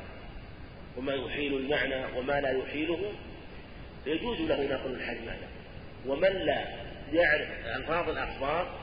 [0.96, 3.12] وما يحيل المعنى وما لا يحيله
[4.06, 5.46] يجوز له نقل الحديث معنى
[6.06, 6.64] ومن لا
[7.12, 8.78] يعرف ألفاظ الأخبار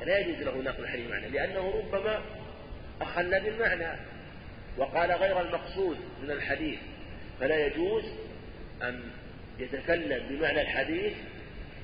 [0.00, 2.20] فلا يجوز له نقل الحديث معنى لأنه ربما
[3.00, 4.00] أخل بالمعنى
[4.76, 6.78] وقال غير المقصود من الحديث.
[7.40, 8.04] فلا يجوز
[8.82, 9.00] أن
[9.58, 11.12] يتكلم بمعنى الحديث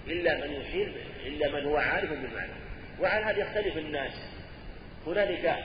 [0.06, 0.92] إلا من يحيل
[1.26, 2.52] إلا من هو عارف بالمعنى
[3.00, 4.12] وعلى هذا يختلف الناس.
[5.06, 5.56] هنالك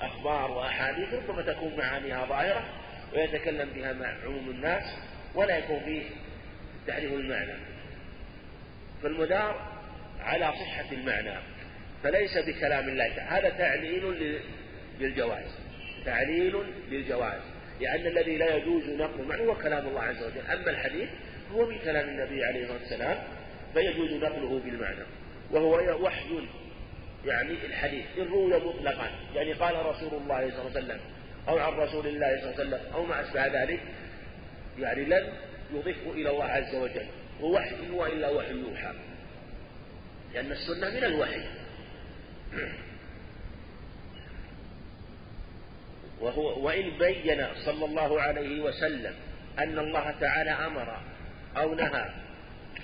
[0.00, 2.64] أخبار وأحاديث ربما تكون معانيها ظاهرة
[3.14, 4.84] ويتكلم بها مع عموم الناس
[5.34, 6.02] ولا يكون فيه
[6.86, 7.54] تعريف المعنى.
[9.02, 9.78] فالمدار
[10.20, 11.34] على صحة المعنى
[12.02, 14.38] فليس بكلام الله هذا تعليل
[15.00, 15.58] للجواز
[16.04, 17.40] تعليل للجواز
[17.80, 20.50] لأن الذي لا يجوز نقل المعنى هو كلام الله عز وجل.
[20.52, 21.08] أما الحديث
[21.52, 23.18] هو من كلام النبي عليه الصلاة والسلام.
[23.74, 25.04] فيجوز نقله بالمعنى.
[25.50, 26.48] وهو وحي
[27.26, 28.04] يعني الحديث.
[28.18, 29.10] إن روي مطلقا.
[29.34, 31.00] يعني قال رسول الله صلى الله عليه وسلم
[31.48, 33.80] أو عن رسول الله صلى الله عليه وسلم أو ما أشبه ذلك.
[34.78, 35.32] يعني لن
[35.74, 37.06] يضيفه إلى الله عز وجل.
[37.40, 38.92] ووحي هو إلا وحي يوحى.
[40.34, 41.44] لأن السنة من الوحي.
[46.20, 49.14] وهو وإن بين صلى الله عليه وسلم
[49.58, 51.00] أن الله تعالى أمر
[51.56, 52.10] أو نهى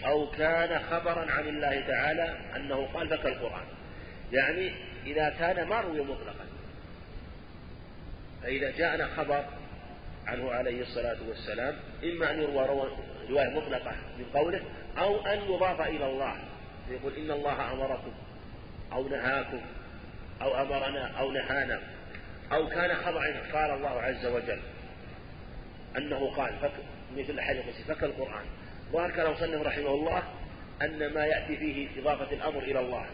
[0.07, 3.65] أو كان خبرا عن الله تعالى أنه قال فكالقرآن
[4.33, 4.73] يعني
[5.07, 6.45] إذا كان ما روي مطلقا.
[8.43, 9.45] فإذا جاءنا خبر
[10.27, 12.89] عنه عليه الصلاة والسلام إما أن يروى
[13.31, 14.61] رواية مطلقة من قوله
[14.99, 16.37] أو أن يضاف إلى الله.
[16.91, 18.13] يقول إن الله أمركم
[18.93, 19.61] أو نهاكم
[20.43, 21.81] أو أمرنا أو نهانا.
[22.53, 24.61] أو كان خبرا قال الله عز وجل
[25.97, 26.53] أنه قال
[27.17, 28.05] مثل حديث فك
[28.95, 30.23] كلام مصنف رحمه الله
[30.83, 33.07] أن ما يأتي فيه إضافة الأمر إلى الله.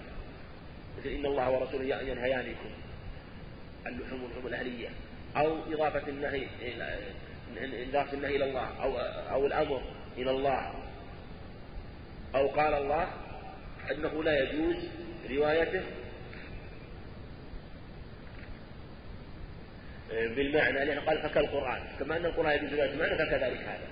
[0.99, 2.71] مثل إن الله ورسوله ينهيانكم
[3.87, 4.89] اللحوم واللحوم الأهلية.
[5.37, 6.47] أو إضافة النهي
[7.89, 8.83] إضافة النهي إلى الله.
[8.83, 8.99] أو
[9.31, 9.83] أو الأمر
[10.19, 10.75] إلى الله.
[12.35, 13.09] أو قال الله
[13.91, 14.77] أنه لا يجوز
[15.31, 15.83] روايته
[20.11, 21.83] بالمعنى لأنه قال فكالقرآن.
[21.99, 23.90] كما أن القرآن يجوز رواية المعنى فكذلك هذا.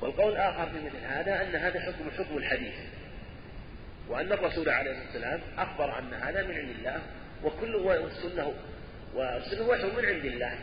[0.00, 2.74] والقول الآخر في مثل هذا أن هذا حكم حكم الحديث.
[4.08, 7.02] وأن الرسول عليه الصلاة والسلام أخبر أن هذا من عند الله
[7.44, 8.54] وكل والسنة
[9.14, 10.58] والسنة وحي من عند الله.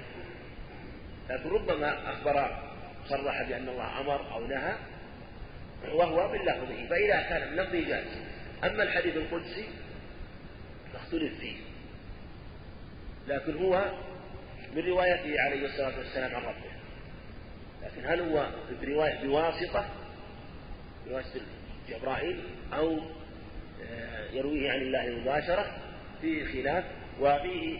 [1.30, 2.64] لكن ربما أخبر
[3.10, 4.74] صرح بأن الله أمر أو نهى
[5.94, 8.08] وهو من لفظه فإذا كان من لفظه جاز
[8.64, 9.66] أما الحديث القدسي
[10.94, 11.56] فاختلف فيه.
[13.28, 13.92] لكن هو
[14.76, 16.75] من روايته عليه الصلاة والسلام عن ربه.
[17.86, 18.50] لكن هل هو
[18.82, 19.86] برواية بواسطة
[21.08, 21.42] بواسطة
[21.90, 22.44] جبرائيل
[22.74, 23.00] أو
[23.90, 25.78] آه، يرويه عن الله مباشرة؟
[26.22, 26.84] فيه خلاف
[27.20, 27.80] وفيه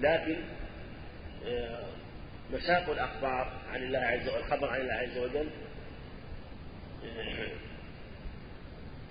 [0.00, 0.36] لكن
[1.46, 1.84] آه،
[2.52, 5.48] مساق الأخبار عن الله عز وجل الخبر عن الله عز وجل.
[7.04, 7.48] آه،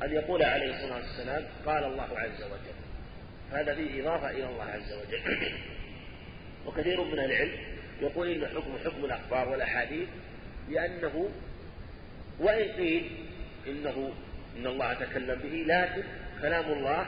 [0.06, 2.74] أن يقول عليه الصلاة والسلام قال الله عز وجل.
[3.52, 5.22] هذا فيه إضافة إلى الله عز وجل.
[6.66, 7.73] وكثير من العلم
[8.04, 10.08] يقول إن حكم حكم الأخبار والأحاديث
[10.70, 11.30] لأنه
[12.40, 13.12] وإن قيل
[13.68, 14.12] إنه
[14.58, 16.04] إن الله تكلم به لكن
[16.42, 17.06] كلام الله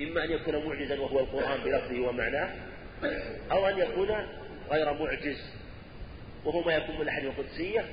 [0.00, 2.54] إما أن يكون معجزا وهو القرآن بلفظه ومعناه
[3.52, 4.08] أو أن يكون
[4.70, 5.42] غير معجز
[6.44, 7.84] وهو ما يكون من الأحاديث القدسية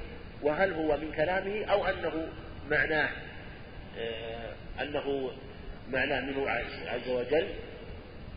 [0.42, 2.28] وهل هو من كلامه أو أنه
[2.70, 3.10] معناه
[3.98, 5.32] آه، أنه
[5.92, 6.50] معناه منه
[6.88, 7.48] عز وجل.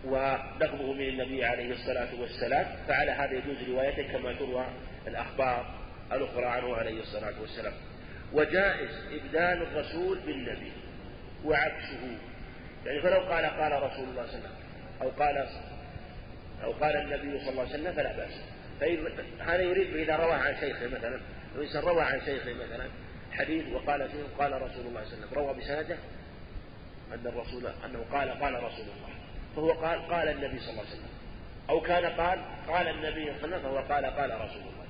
[0.07, 4.67] ولفظه من النبي عليه الصلاة والسلام فعلى هذا يجوز روايته كما تروى
[5.07, 5.75] الأخبار
[6.13, 7.73] الأخرى عنه عليه الصلاة والسلام.
[8.33, 10.73] وجائز إبدال الرسول بالنبي
[11.45, 12.19] وعكسه.
[12.87, 14.53] يعني فلو قال قال رسول الله صلى الله عليه وسلم
[15.03, 15.49] أو قال
[16.65, 18.41] أو قال النبي صلى الله عليه وسلم فلا بأس.
[19.41, 21.21] هذا يريد إذا روى عن شيخه مثلا
[21.57, 22.89] لو إنسان روى عن شيخه مثلا
[23.33, 25.97] حديث وقال فيه قال رسول الله صلى الله عليه وسلم روى بسنده
[27.15, 29.16] أن الرسول أنه قال قال رسول الله.
[29.57, 31.17] فهو قال قال النبي صلى الله عليه وسلم.
[31.71, 32.39] أو كان قال
[32.69, 34.87] قال النبي صلى الله عليه وسلم فهو قال قال رسول الله.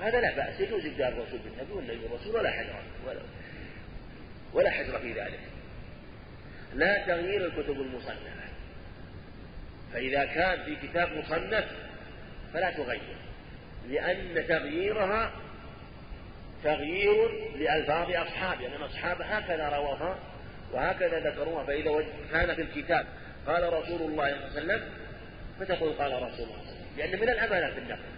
[0.00, 2.74] هذا لا بأس يجوز إبدال الرسول بالنبي والنبي بالرسول ولا حجر
[3.06, 3.20] ولا,
[4.52, 5.40] ولا حجر في ذلك.
[6.74, 8.38] لا تغيير الكتب المصنفة.
[9.92, 11.64] فإذا كان في كتاب مصنف
[12.54, 13.16] فلا تغير
[13.88, 15.32] لأن تغييرها
[16.64, 20.18] تغيير لألفاظ أصحابه لأن أصحاب هكذا رواها
[20.72, 23.06] وهكذا ذكروها فإذا كان في الكتاب
[23.48, 24.82] قال رسول الله صلى الله عليه وسلم
[25.60, 28.08] فتقول قال رسول الله لأن من الأمانة في النقل.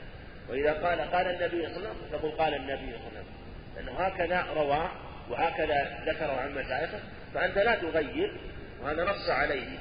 [0.49, 3.27] وإذا قال قال النبي صلى الله عليه وسلم تقول قال النبي صلى الله عليه وسلم.
[3.77, 4.91] لأنه هكذا روى
[5.31, 6.99] وهكذا ذكره عن مشايخه
[7.35, 8.33] فأنت لا تغير
[8.83, 9.79] وهذا نص عليه.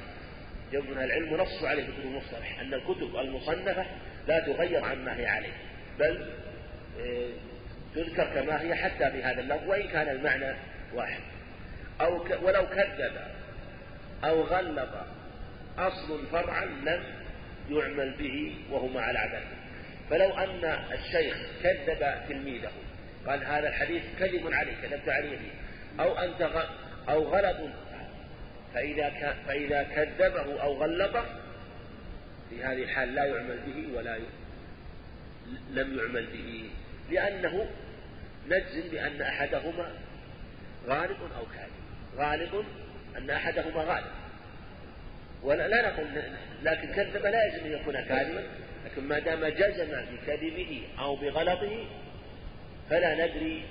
[0.72, 3.86] جو من العلم نص عليه في المصطلح أن الكتب المصنفة
[4.28, 5.52] لا تغير عما هي عليه.
[5.98, 6.26] بل
[7.00, 7.30] آه،
[7.94, 10.56] تذكر كما هي حتى في هذا اللفظ وإن كان المعنى
[10.94, 11.20] واحد.
[12.00, 13.12] أو ولو كذب
[14.24, 14.90] أو غلط
[15.78, 17.02] أصل فرعا لم
[17.70, 19.42] يعمل به وهو مع العدد
[20.10, 22.72] فلو أن الشيخ كذب تلميذه
[23.26, 25.50] قال هذا الحديث كذب عليه كذبت عليه به
[26.02, 26.50] أو أنت.
[27.08, 27.56] أو غلط
[28.74, 29.36] فإذا.
[29.46, 31.24] فإذا كذبه أو غلطه
[32.50, 34.22] في هذه الحال لا يعمل به ولا ي...
[35.70, 36.70] لم يعمل به
[37.10, 37.66] لأنه
[38.48, 39.92] نجزم بأن أحدهما
[40.86, 41.70] غالب أو كاذب
[42.16, 42.64] غالب
[43.16, 44.10] أن أحدهما غالب
[45.42, 46.06] ولا لا نقول
[46.62, 48.42] لكن كذب لا يجب أن يكون كاذبا
[48.84, 51.86] لكن ما دام جزم بكذبه أو بغلطه
[52.90, 53.62] فلا ندري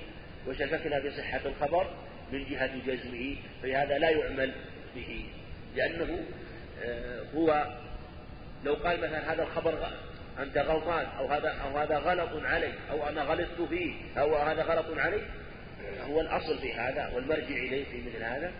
[0.48, 1.90] وشككنا بصحة الخبر
[2.32, 4.52] من جهة جزمه فهذا لا يعمل
[4.94, 5.24] به
[5.76, 6.18] لأنه
[6.84, 7.66] آه، هو
[8.64, 9.88] لو قال مثلا هذا الخبر
[10.38, 14.98] أنت غلطان أو هذا أو هذا غلط علي أو أنا غلطت فيه أو هذا غلط
[14.98, 15.20] علي
[16.08, 18.52] هو الأصل في هذا والمرجع إليه في مثل هذا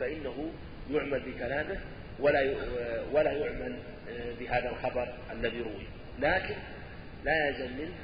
[0.00, 0.50] فإنه
[0.90, 1.80] يعمل بكلامه
[2.18, 2.40] ولا
[3.12, 3.76] ولا يعمل
[4.08, 5.86] آه، بهذا الخبر الذي روي.
[6.18, 6.54] لكن
[7.24, 7.94] لا يلزم منه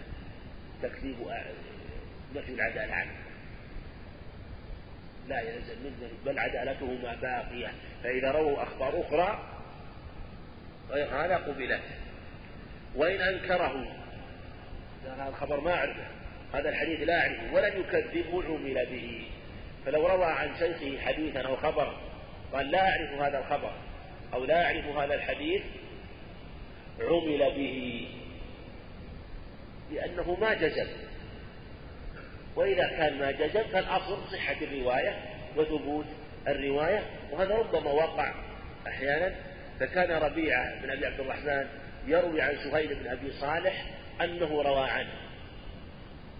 [0.83, 1.44] تكذيب آه،
[2.37, 3.12] نفي العدالة عنه.
[5.29, 7.72] لا يلزم منه بل عدالتهما باقية.
[8.03, 9.48] فإذا رووا أخبار أخرى
[10.90, 11.81] غير هذا قبلت
[12.96, 13.87] وإن أنكره
[15.07, 16.07] هذا الخبر ما أعرفه
[16.55, 19.27] هذا الحديث لا أعرفه ولم يكذبه عمل به.
[19.87, 22.01] فلو روى عن شيخه حديثا أو خبرا
[22.53, 23.72] قال لا أعرف هذا الخبر.
[24.33, 25.62] أو لا أعرف هذا الحديث
[27.01, 28.09] عمل به
[29.92, 30.87] لأنه ما جزم.
[32.57, 35.16] وإذا كان ما جزم فالأصل صحة الرواية
[35.57, 36.07] وثبوت
[36.49, 38.35] الرواية وهذا ربما وقع
[38.87, 39.35] أحيانا.
[39.81, 41.66] فكان ربيعة بن أبي عبد الرحمن
[42.07, 43.87] يروي عن سهيل بن أبي صالح
[44.21, 45.12] أنه روى عنه.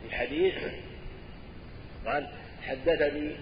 [0.03, 0.55] في حديث
[2.07, 2.29] قال
[2.63, 3.33] حدثني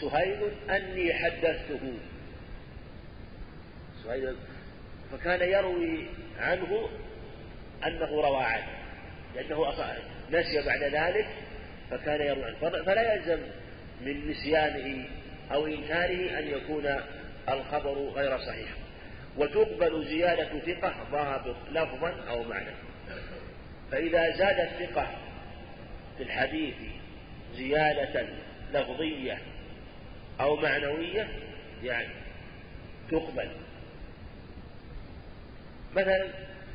[0.00, 0.38] سهيل
[0.70, 1.92] أني حدثته.
[5.12, 6.06] فكان يروي
[6.38, 6.88] عنه
[7.86, 8.68] أنه روى عنه
[9.34, 9.72] لأنه
[10.30, 11.26] نسي بعد ذلك
[11.90, 12.82] فكان يروي عنه.
[12.82, 13.38] فلا يلزم
[14.00, 15.04] من نسيانه
[15.52, 16.96] أو إنكاره أن يكون
[17.48, 18.68] الخبر غير صحيح.
[19.36, 22.70] وتقبل زيادة ثقة ضابط لفظا أو معنى.
[23.90, 25.06] فإذا زاد الثقة
[26.16, 26.74] في الحديث
[27.54, 28.26] زيادة
[28.72, 29.38] لفظية
[30.40, 31.28] أو معنوية
[31.82, 32.14] يعني
[33.10, 33.48] تقبل.
[35.96, 36.28] مثلا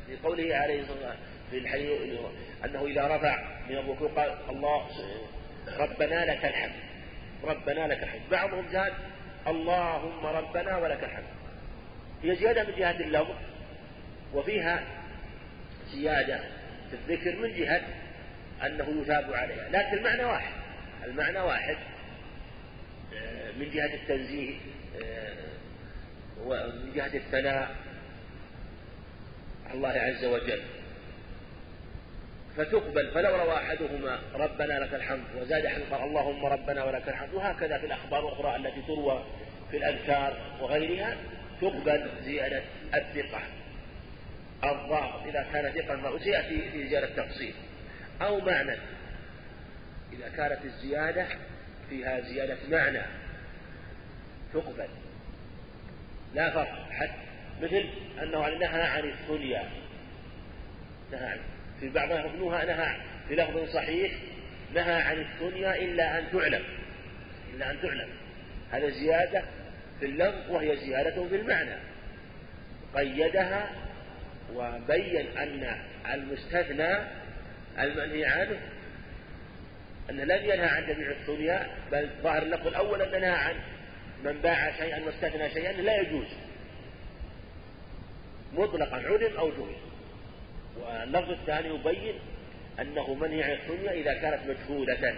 [0.06, 1.16] في قوله عليه الصلاة والسلام
[1.50, 1.90] في الحديث
[2.64, 4.88] أنه إذا رفع من الركوع قال الله
[5.78, 6.88] ربنا لك الحمد
[7.44, 8.20] ربنا لك الحمد.
[8.30, 8.92] بعضهم زاد
[9.46, 11.24] اللهم ربنا ولك الحمد.
[12.22, 13.34] هي زيادة من جهة اللفظ
[14.34, 14.84] وفيها
[15.92, 16.40] زيادة
[16.90, 17.82] في الذكر من جهة
[18.66, 19.68] أنه يثاب عليها.
[19.68, 20.52] لكن المعنى واحد
[21.04, 21.76] المعنى واحد
[23.14, 24.54] آه، من جهة التنزيه
[25.04, 25.32] آه،
[26.44, 27.76] ومن جهة الثناء
[29.74, 30.62] الله عز وجل.
[32.56, 37.86] فتقبل فلو روى أحدهما ربنا لك الحمد وزاد قال اللهم ربنا ولك الحمد وهكذا في
[37.86, 39.24] الأخبار الأخرى التي تروى
[39.70, 41.16] في الأذكار وغيرها
[41.60, 42.62] تقبل زيادة
[42.94, 43.42] الثقة.
[44.64, 47.54] الضابط إذا كان ثقة وسيأتي في زيادة التفصيل
[48.22, 48.76] أو معنى
[50.12, 51.26] إذا كانت الزيادة
[51.90, 53.02] فيها زيادة معنى
[54.54, 54.88] تقبل.
[56.34, 57.27] لا فرق حتى
[57.62, 57.84] مثل
[58.22, 59.68] أنه نهى عن الثنيا
[61.12, 61.38] نهى عن
[61.80, 62.96] في بعض لفظها نهى
[63.28, 64.12] في لفظ صحيح
[64.74, 66.62] نهى عن الدنيا إلا أن تعلم.
[67.54, 68.08] إلا أن تعلم.
[68.70, 69.42] هذا زيادة
[70.00, 71.76] في اللفظ وهي زيادة في المعنى.
[72.94, 73.70] قيدها
[74.54, 75.76] وبين أن
[76.14, 76.98] المستثنى
[77.78, 78.58] المنهي عنه
[80.10, 83.54] أن لم ينهى عن جميع الدنيا بل ظاهر اللفظ الأول أن نهى عن
[84.24, 86.26] من باع شيئا واستثنى شيئا لا يجوز.
[88.52, 89.76] مطلقا علم أو جهل
[90.80, 92.14] واللفظ الثاني يبين
[92.80, 95.14] أنه منهي عن الدنيا إذا كانت مجهولة.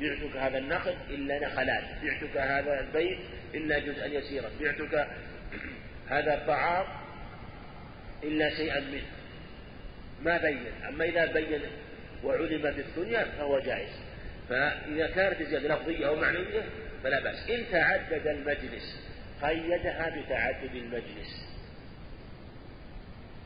[0.00, 1.84] بعتك هذا النخل إلا نخلات.
[2.02, 3.18] بعتك هذا البيت
[3.54, 4.50] إلا جزءا يسيرا.
[4.60, 5.08] بعتك
[6.08, 6.86] هذا الطعام
[8.24, 9.06] إلا شيئا منه.
[10.22, 10.66] ما بين.
[10.88, 11.60] أما إذا بين
[12.24, 13.90] وعلم في الدنيا فهو جائز.
[14.48, 16.62] فإذا كانت الزيادة لفظية أو معنوية
[17.04, 17.50] فلا بأس.
[17.50, 19.00] إن تعدد المجلس
[19.42, 21.53] قيدها بتعدد المجلس.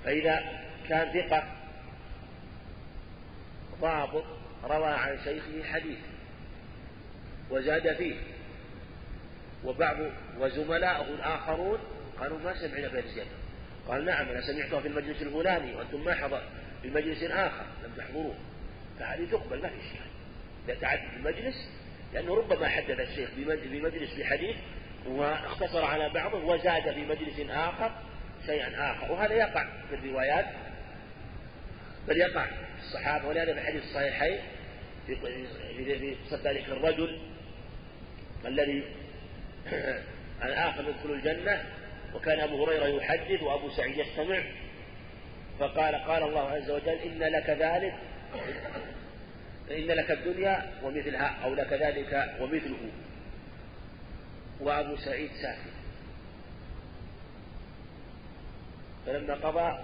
[0.09, 0.43] فإذا
[0.89, 1.43] كان ثقة
[3.81, 4.25] ضابط
[4.65, 5.99] روى عن شيخه حديث
[7.51, 8.15] وزاد فيه.
[9.65, 9.97] وبعض
[10.39, 11.79] وزملاؤه الآخرون
[12.21, 13.31] قالوا ما سمعنا بهذه الزيادة.
[13.89, 16.43] قال نعم أنا سمعتها في المجلس الفلاني وأنتم ما حضر
[16.83, 18.35] في مجلس آخر لم تحضروه.
[18.99, 20.01] فهذه تقبل ما في شيء
[20.69, 21.69] إذا تعدد المجلس
[22.15, 24.57] لأنه ربما حدث الشيخ في مجلس بحديث
[25.07, 27.93] واختصر على بعضه وزاد في مجلس آخر
[28.47, 29.13] شيئا آخر.
[29.13, 30.47] وهذا يقع في الروايات
[32.09, 32.47] بل يقع
[32.79, 34.39] الصحابة ولهذا في الحديث الصحيحين.
[35.07, 37.19] في قصة ذلك الرجل
[38.47, 38.85] الذي
[40.45, 41.65] الآخر يدخل الجنة
[42.15, 44.43] وكان أبو هريرة يحدث وأبو سعيد يستمع.
[45.59, 47.95] فقال قال الله عز وجل إن لك ذلك
[49.71, 52.91] إن لك الدنيا ومثلها أو لك ذلك ومثله.
[54.61, 55.78] وأبو سعيد ساكت.
[59.09, 59.79] فلما قضى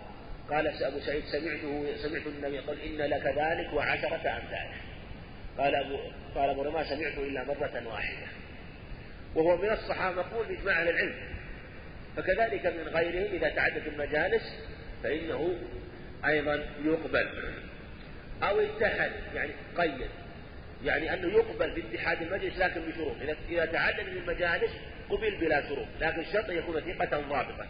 [0.50, 4.74] قال أبو سعيد سمعته سمعت النبي يقول إن لك ذلك وعشرة أمثاله
[5.58, 5.98] قال أبو
[6.34, 8.26] قال أبو ما سمعته إلا مرة واحدة.
[9.34, 11.14] وهو من الصحابة مقبول بإجماع أهل العلم.
[12.16, 14.42] فكذلك من غيره إذا تعدت المجالس
[15.02, 15.54] فإنه
[16.26, 17.28] أيضا يقبل.
[18.42, 20.08] أو اتحد يعني قيد.
[20.84, 23.16] يعني أنه يقبل باتحاد المجلس لكن بشروط.
[23.50, 24.72] إذا تعدد المجالس
[25.10, 25.86] قبل بلا شروط.
[26.00, 27.66] لكن الشرط يكون ثقة ضابطة.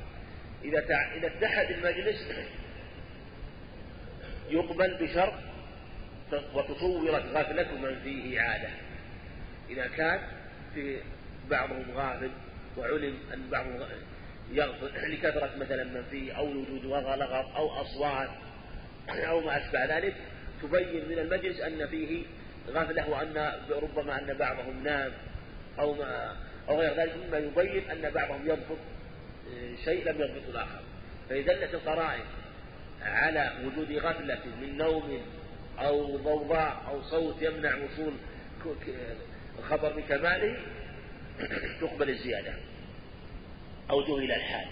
[0.65, 0.79] إذا
[1.17, 2.29] إذا اتحد المجلس
[4.51, 5.33] يقبل بشرط
[6.55, 8.69] وتصورت غفلة من فيه عادة.
[9.71, 10.21] إذا كان
[10.75, 10.99] في
[11.51, 12.31] بعضهم غافل
[12.79, 13.81] وعلم أن بعضهم
[14.53, 18.29] يغفل لكثرة مثلا من فيه أو وجود لغط أو أصوات
[19.09, 20.15] أو ما أشبه ذلك
[20.63, 22.25] تبين من المجلس أن فيه
[22.69, 25.13] غفلة وأن ربما أن بعضهم نام
[25.79, 26.37] أو ما
[26.69, 28.57] أو غير ذلك مما يبين أن بعضهم آه،
[29.85, 30.81] شيء لم يضبطه الآخر.
[31.29, 32.25] فإذا دلت القرائن
[33.03, 35.21] على وجود غفلة من نوم
[35.79, 38.13] أو ضوضاء أو صوت يمنع وصول
[39.59, 40.57] الخبر بكماله
[41.81, 42.53] تقبل الزيادة.
[43.91, 44.67] أو جهل الحال.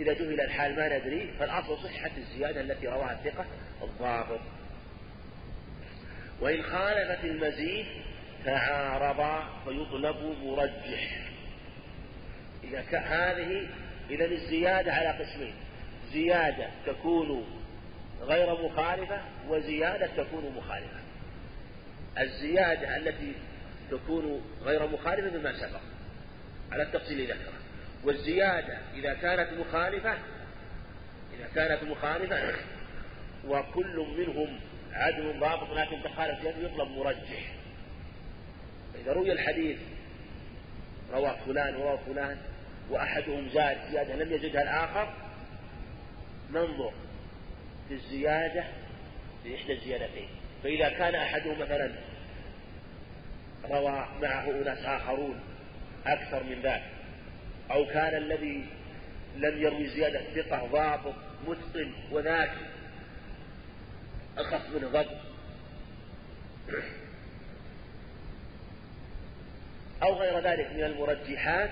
[0.00, 3.46] إذا جهل الحال ما ندري فالأصل صحة الزيادة التي رواها الثقة
[3.82, 4.40] الضابط.
[6.40, 7.86] وإن خالفت المزيد
[8.44, 11.29] تعارضا فيطلب مرجح.
[12.64, 13.68] إذا هذه
[14.10, 15.54] إذا الزيادة على قسمين.
[16.12, 17.44] زيادة تكون
[18.22, 21.00] غير مخالفة وزيادة تكون مخالفة.
[22.18, 23.32] الزيادة التي
[23.90, 25.80] تكون غير مخالفة بما سبق.
[26.72, 27.52] على التفصيل ذكره
[28.04, 30.14] والزيادة إذا كانت مخالفة
[31.38, 32.54] إذا كانت مخالفة
[33.48, 34.60] وكل منهم
[34.92, 37.54] عدل ضابط لكن تخالف يطلب مرجح.
[39.02, 39.78] إذا روي الحديث
[41.12, 42.38] روى فلان وروى فلان
[42.90, 45.14] وأحدهم زاد زيادة لم يجدها الآخر
[46.50, 46.92] ننظر
[47.88, 48.64] في الزيادة
[49.42, 50.28] في إحدى الزيادتين.
[50.62, 51.90] فإذا كان أحدهم مثلا
[53.70, 55.40] روى معه أناس آخرون
[56.06, 56.90] أكثر من ذلك
[57.70, 58.66] أو كان الذي
[59.36, 61.14] لم يروي زيادة ثقة ضابط
[61.46, 62.52] متقن وذاك
[64.38, 65.16] أخف منه ضبط
[70.02, 71.70] أو غير ذلك من المرجحات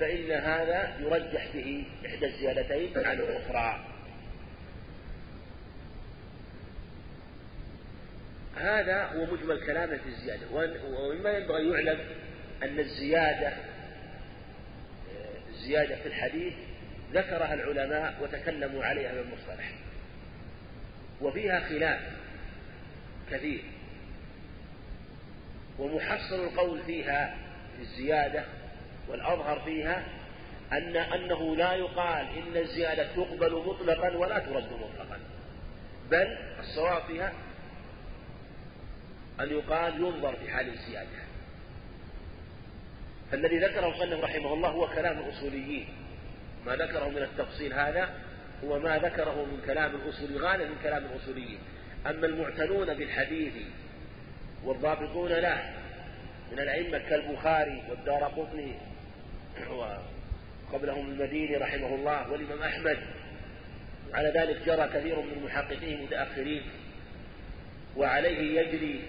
[0.00, 3.84] فإن هذا يرجح به إحدى الزيادتين عن الأخرى.
[8.56, 10.46] هذا هو مجمل كلامه في الزيادة.
[10.52, 12.00] ومما ينبغي يعلم
[12.62, 13.52] أن الزيادة
[15.48, 16.54] الزيادة في الحديث
[17.12, 19.72] ذكرها العلماء وتكلموا عليها بالمصطلح
[21.20, 22.00] وفيها خلاف
[23.30, 23.62] كثير.
[25.78, 27.36] ومحصل القول فيها
[27.76, 28.44] في الزيادة
[29.08, 30.04] والأظهر فيها
[30.72, 35.18] أن أنه لا يقال إن الزيادة تقبل مطلقا ولا ترد مطلقا.
[36.10, 37.32] بل الصواب فيها
[39.40, 41.28] أن يقال ينظر في حال الزيادة.
[43.30, 45.88] فالذي ذكره مصنف رحمه الله هو كلام الأصوليين.
[46.66, 48.10] ما ذكره من التفصيل هذا
[48.64, 51.58] هو ما ذكره من كلام الأصول غالب من كلام الأصوليين.
[52.06, 53.52] أما المعتنون بالحديث
[54.64, 55.74] والضابطون له
[56.52, 58.74] من الأئمة كالبخاري والدار قطني
[59.66, 62.98] وقبلهم المديني رحمه الله والإمام أحمد.
[64.14, 66.62] على ذلك جرى كثير من المحققين المتأخرين
[67.96, 69.00] وعليه يجري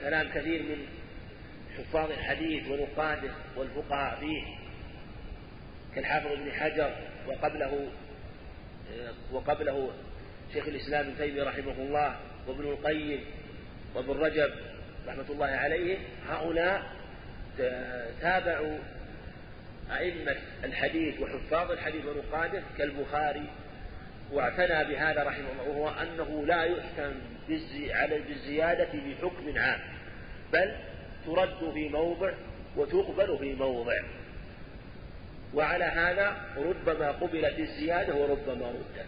[0.00, 0.86] كلام كثير من
[1.78, 4.42] حفاظ الحديث ونقاده والفقهاء فيه
[5.94, 6.94] كالحافظ ابن حجر
[7.26, 7.86] وقبله
[9.32, 9.90] وقبله
[10.52, 12.16] شيخ الإسلام ابن تيمية رحمه الله
[12.48, 13.20] وابن القيم
[13.94, 14.50] وابن رجب
[15.06, 15.98] رحمة الله عليه
[16.28, 16.82] هؤلاء
[18.20, 18.78] تابعوا
[19.98, 23.46] أئمة الحديث وحفاظ الحديث ونقاده كالبخاري
[24.32, 27.12] واعتنى بهذا رحمه الله وهو أنه لا يحكم
[27.72, 29.80] على بالزيادة بحكم عام
[30.52, 30.76] بل
[31.26, 32.32] ترد في موضع
[32.76, 34.02] وتقبل في موضع.
[35.54, 39.06] وعلى هذا ربما قبلت الزيادة وربما ردت.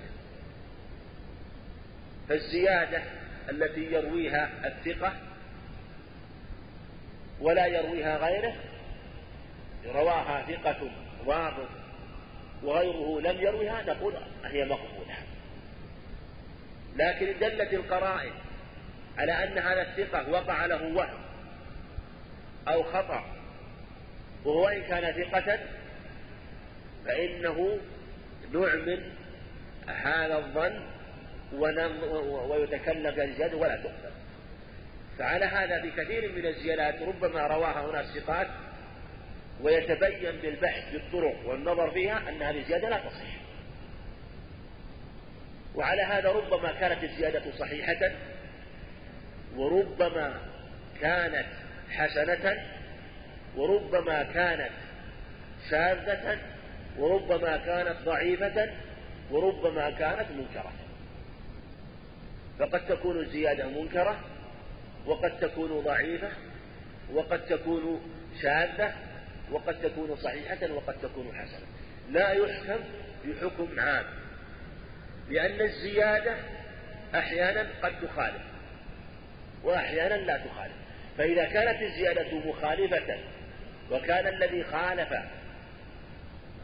[2.28, 3.02] فالزيادة
[3.50, 5.12] التي يرويها الثقة
[7.40, 8.54] ولا يرويها غيره
[9.86, 10.90] رواها ثقة
[11.26, 11.68] ضابط
[12.62, 14.14] وغيره لم يروها نقول
[14.44, 15.14] هي مقبولة.
[16.96, 18.32] لكن دلت القرائن
[19.18, 21.20] على أن هذا الثقة وقع له وهم
[22.68, 23.24] أو خطأ
[24.44, 25.58] وهو إن كان ثقة
[27.06, 27.78] فإنه
[28.52, 29.12] نعمل
[29.86, 30.80] هذا الظن
[32.48, 34.12] ويتكلم بالزيادة ولا تقبل
[35.18, 38.46] فعلى هذا بكثير من الزيادات ربما رواها هنا الثقات
[39.60, 43.42] ويتبين بالبحث بالطرق والنظر فيها أن هذه الزيادة لا تصح.
[45.74, 48.12] وعلى هذا ربما كانت الزيادة صحيحة
[49.56, 50.34] وربما
[51.00, 51.46] كانت
[51.90, 52.62] حسنة
[53.56, 54.72] وربما كانت
[55.70, 56.38] شاذة
[56.98, 58.70] وربما كانت ضعيفة
[59.30, 60.72] وربما كانت منكرة.
[62.58, 64.20] فقد تكون الزيادة منكرة
[65.06, 66.28] وقد تكون ضعيفة
[67.12, 68.02] وقد تكون
[68.42, 68.94] شاذة
[69.52, 71.66] وقد تكون صحيحة وقد تكون حسنة.
[72.10, 72.80] لا يحكم
[73.24, 74.04] بحكم عام
[75.28, 76.36] لأن الزيادة
[77.14, 78.42] أحيانا قد تخالف
[79.64, 80.74] وأحيانا لا تخالف.
[81.18, 83.18] فإذا كانت الزيادة مخالفة
[83.90, 85.14] وكان الذي خالف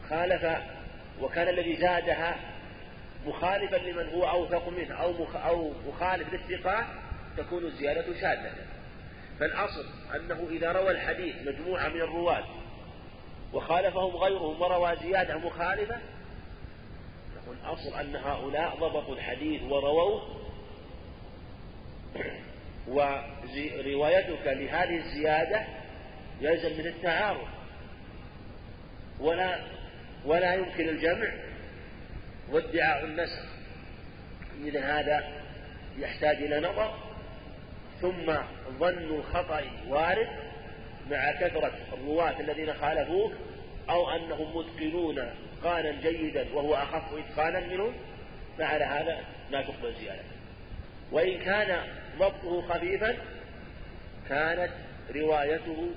[0.09, 0.47] خالف
[1.21, 2.35] وكان الذي زادها
[3.25, 6.85] مخالفا لمن هو أوثق منه أو أو مخالف للثقات
[7.37, 8.51] تكون الزيادة شاذة.
[9.39, 9.85] فالأصل
[10.15, 12.43] أنه إذا روى الحديث مجموعة من الرواة
[13.53, 15.97] وخالفهم غيرهم وروى زيادة مخالفة
[17.35, 20.39] نقول الأصل أن هؤلاء ضبطوا الحديث ورووه.
[22.87, 25.65] وروايتك لهذه الزيادة
[26.41, 27.47] يلزم من التعارض.
[29.19, 29.59] ولا
[30.25, 31.33] ولا يمكن الجمع
[32.51, 33.43] وادعاء النسخ.
[34.61, 35.43] مثل هذا
[35.97, 36.93] يحتاج إلى نظر.
[38.01, 38.33] ثم
[38.79, 40.48] ظن الخطأ وارد.
[41.11, 43.31] مع كثرة الرواة الذين خالفوه
[43.89, 47.93] أو أنهم متقنون إتقانا جيدا وهو أخف إتقانا منهم
[48.57, 49.19] فعلى هذا
[49.51, 50.21] لا تقبل زيادة.
[51.11, 51.83] وإن كان
[52.19, 53.17] ضبطه خفيفا
[54.29, 54.71] كانت
[55.15, 55.89] روايته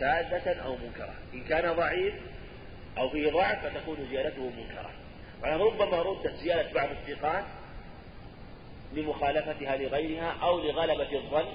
[0.00, 1.14] شاذة أو منكرة.
[1.34, 2.14] إن كان ضعيف
[2.98, 4.90] أو فيه ضعف فتكون زيادته منكرة.
[5.42, 7.44] وربما ردت زيادة بعض الثقات
[8.92, 11.48] لمخالفتها لغيرها أو لغلبة الظن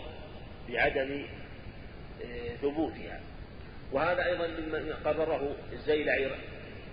[0.70, 1.26] بعدم
[2.62, 3.20] ثبوتها
[3.92, 6.32] وهذا أيضا مما قرره الزيلعي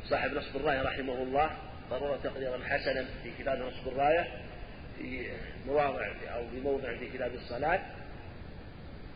[0.05, 1.51] صاحب نصب الراية رحمه الله
[1.91, 4.29] قرر تقريرا حسنا في كتاب نصب الراية
[4.99, 5.31] في
[5.67, 7.81] مواضع أو في موضع في كتاب الصلاة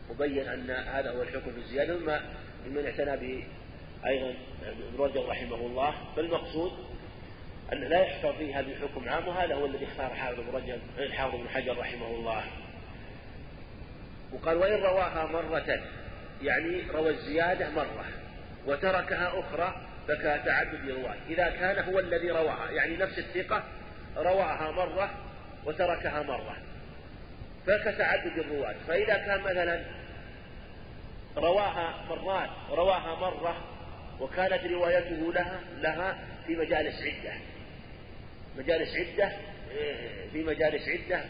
[0.09, 1.97] وبين أن هذا هو الحكم في الزيادة.
[1.97, 2.21] مما
[2.67, 3.43] ممن اعتنى به
[4.05, 4.33] أيضا
[4.65, 5.95] ابن رجب رحمه الله.
[6.15, 6.71] فالمقصود
[7.73, 11.49] أن لا يحفظ فيها بحكم عام وهذا هو الذي اختار حافظ ابن رجب الحافظ ابن
[11.49, 12.43] حجر رحمه الله.
[14.33, 15.81] وقال وإن رواها مرة
[16.43, 18.05] يعني روى الزيادة مرة
[18.65, 23.63] وتركها أخرى فكتعدد رواة إذا كان هو الذي رواها يعني نفس الثقة
[24.17, 25.09] رواها مرة
[25.65, 26.57] وتركها مرة
[27.67, 28.75] فكتعدد الرواة.
[28.87, 29.81] فإذا كان مثلا
[31.37, 33.67] رواها مرات رواها مرة
[34.19, 36.17] وكانت روايته لها لها
[36.47, 37.33] في مجالس عدة.
[38.57, 39.31] مجالس عدة
[40.33, 41.21] في مجالس عدة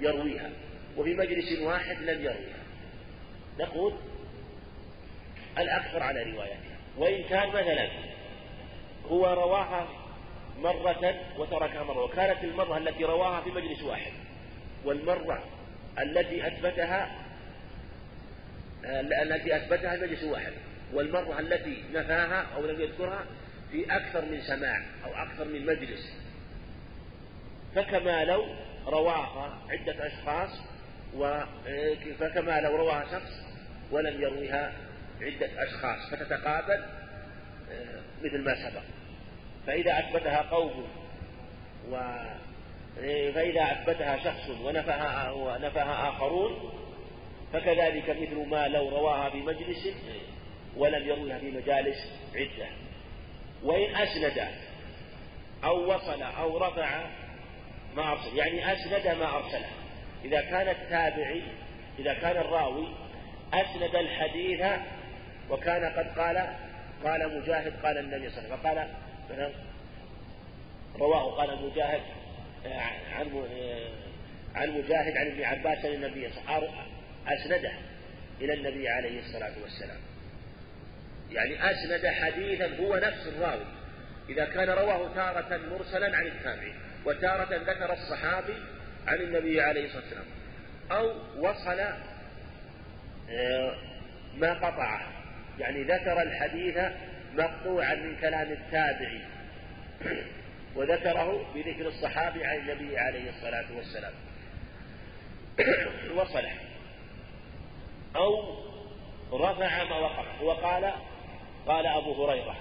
[0.00, 0.50] يرويها.
[0.96, 2.59] وفي مجلس واحد لم يرويها.
[3.58, 3.92] نقول
[5.58, 7.88] الأكثر على روايتها وإن كان مثلا
[9.10, 9.88] هو رواها
[10.58, 14.12] مرة وتركها مرة وكانت المرة التي رواها في مجلس واحد
[14.84, 15.44] والمرة
[15.98, 17.10] التي أثبتها
[19.22, 20.52] التي أثبتها في مجلس واحد
[20.92, 23.24] والمرة التي نفاها أو لم يذكرها
[23.72, 26.12] في أكثر من سماع أو أكثر من مجلس.
[27.74, 28.46] فكما لو
[28.86, 30.50] رواها عدة أشخاص
[32.18, 33.32] فكما لو رواها شخص
[33.90, 34.72] ولم يرويها
[35.20, 36.84] عدة أشخاص فتتقابل
[37.72, 38.82] آه، مثل ما سبق.
[39.66, 40.88] فإذا أثبتها قوم
[41.90, 41.96] و
[43.34, 46.72] فإذا أثبتها شخص ونفاها ونفاها آخرون
[47.52, 49.88] فكذلك مثل ما لو رواها في مجلس
[50.76, 51.96] ولم يروها في مجالس
[52.34, 52.68] عدة.
[53.62, 54.48] وإن أسند
[55.64, 57.06] أو وصل أو رفع
[57.96, 59.79] ما أرسل يعني أسند ما أرسله
[60.24, 61.42] إذا كان التابعي
[61.98, 62.88] إذا كان الراوي
[63.54, 64.60] أسند الحديث
[65.50, 66.56] وكان قد قال
[67.04, 68.86] قال مجاهد قال النبي صلى الله عليه وسلم.
[68.86, 68.88] فقال
[69.30, 69.50] مثلا
[70.98, 72.00] رواه قال مجاهد
[72.66, 72.80] آه،
[73.14, 73.88] عن آه،
[74.54, 76.80] عن مجاهد عن ابن عباس عن النبي صلى الله عليه وسلم.
[77.28, 77.72] أسنده
[78.40, 79.98] إلى النبي عليه الصلاة والسلام.
[81.30, 83.64] يعني أسند حديثا هو نفس الراوي.
[84.28, 86.72] إذا كان رواه تارة مرسلا عن التابعي
[87.06, 88.54] وتارة ذكر الصحابي
[89.06, 90.24] عن النبي عليه الصلاة والسلام.
[90.92, 91.80] أو وصل
[93.30, 93.74] آه،
[94.36, 95.06] ما قطعه
[95.58, 96.78] يعني ذكر الحديث
[97.34, 99.20] مقطوعا من كلام التابعي.
[100.76, 104.12] وذكره بذكر الصحابي عن النبي عليه الصلاة والسلام.
[106.16, 106.52] وصله
[108.16, 108.56] أو
[109.32, 110.92] رفع ما وقف وقال
[111.66, 112.56] قال أبو هريرة.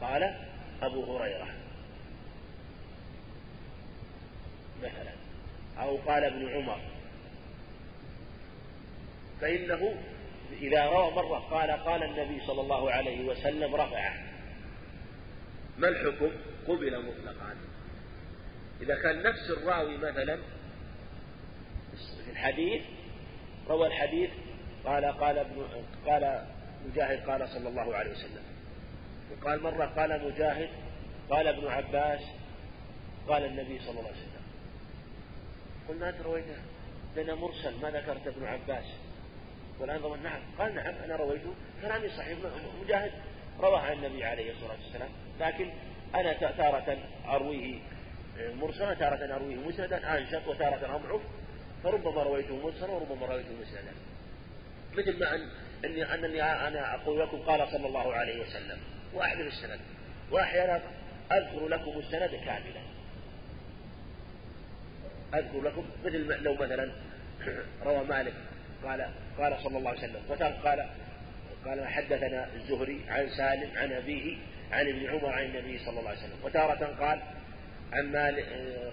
[0.00, 0.34] قال
[0.82, 1.59] أبو هريرة.
[4.82, 5.12] مثلا
[5.78, 6.80] أو قال ابن عمر.
[9.40, 9.94] فإنه
[10.52, 14.14] إذا روى مرة قال قال النبي صلى الله عليه وسلم رفعه.
[15.78, 16.30] ما الحكم؟
[16.68, 17.56] قبل مطلقا.
[18.80, 20.38] إذا كان نفس الراوي مثلا
[22.24, 22.82] في الحديث
[23.68, 24.30] روى الحديث
[24.84, 25.66] قال قال ابن
[26.06, 26.46] قال
[26.86, 28.42] مجاهد قال صلى الله عليه وسلم.
[29.30, 30.68] وقال مرة قال مجاهد
[31.30, 32.20] قال ابن عباس
[33.28, 34.29] قال النبي صلى الله عليه وسلم.
[35.90, 36.56] قلنا أنت رويته
[37.16, 38.84] لنا مرسل ما ذكرت ابن عباس.
[39.80, 42.38] والآن ضمن نعم قال نعم أنا رويته كلامي صحيح
[42.82, 43.12] مجاهد.
[43.60, 45.08] رواه عن النبي عليه الصلاة والسلام.
[45.40, 45.70] لكن
[46.14, 47.78] أنا تارة أرويه
[48.54, 51.20] مرسلا تارة أرويه مسندا أنشط وتارة أضعف.
[51.84, 53.92] فربما رويته مرسلا وربما رويته مسندا.
[54.92, 55.48] مثل ما أن
[55.84, 58.78] أني أنني أنا أقول لكم قال صلى الله عليه وسلم.
[59.14, 59.80] وأحذف السند.
[60.30, 60.82] وأحيانا
[61.32, 62.89] أذكر لكم السند كاملا.
[65.34, 66.90] أذكر لكم مثل لو مثلا
[67.86, 68.32] روى مالك
[68.84, 69.08] قال
[69.38, 70.22] قال صلى الله عليه وسلم
[70.64, 70.86] قال
[71.64, 74.36] قال حدثنا الزهري عن سالم عن أبيه
[74.72, 76.44] عن ابن عمر عن النبي صلى الله عليه وسلم.
[76.44, 77.20] وتارة قال
[77.92, 78.46] عن مالك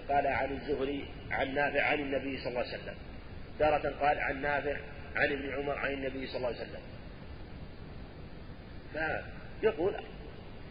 [0.08, 2.94] قال عن الزهري عن نافع عن النبي صلى الله عليه وسلم.
[3.58, 4.76] تارة قال عن نافع
[5.16, 6.80] عن ابن عمر عن النبي صلى الله عليه وسلم.
[9.62, 9.94] فيقول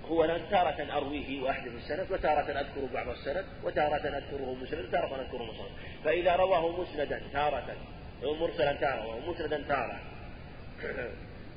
[0.09, 5.21] هو أنا تارة أرويه واحد من السند وتارة أذكر بعض السند وتارة أذكره مسند وتارة
[5.21, 5.69] أذكره مسند
[6.03, 7.75] فإذا رواه مسندا تارة
[8.23, 9.99] مرسلا تارة ومسندا تارة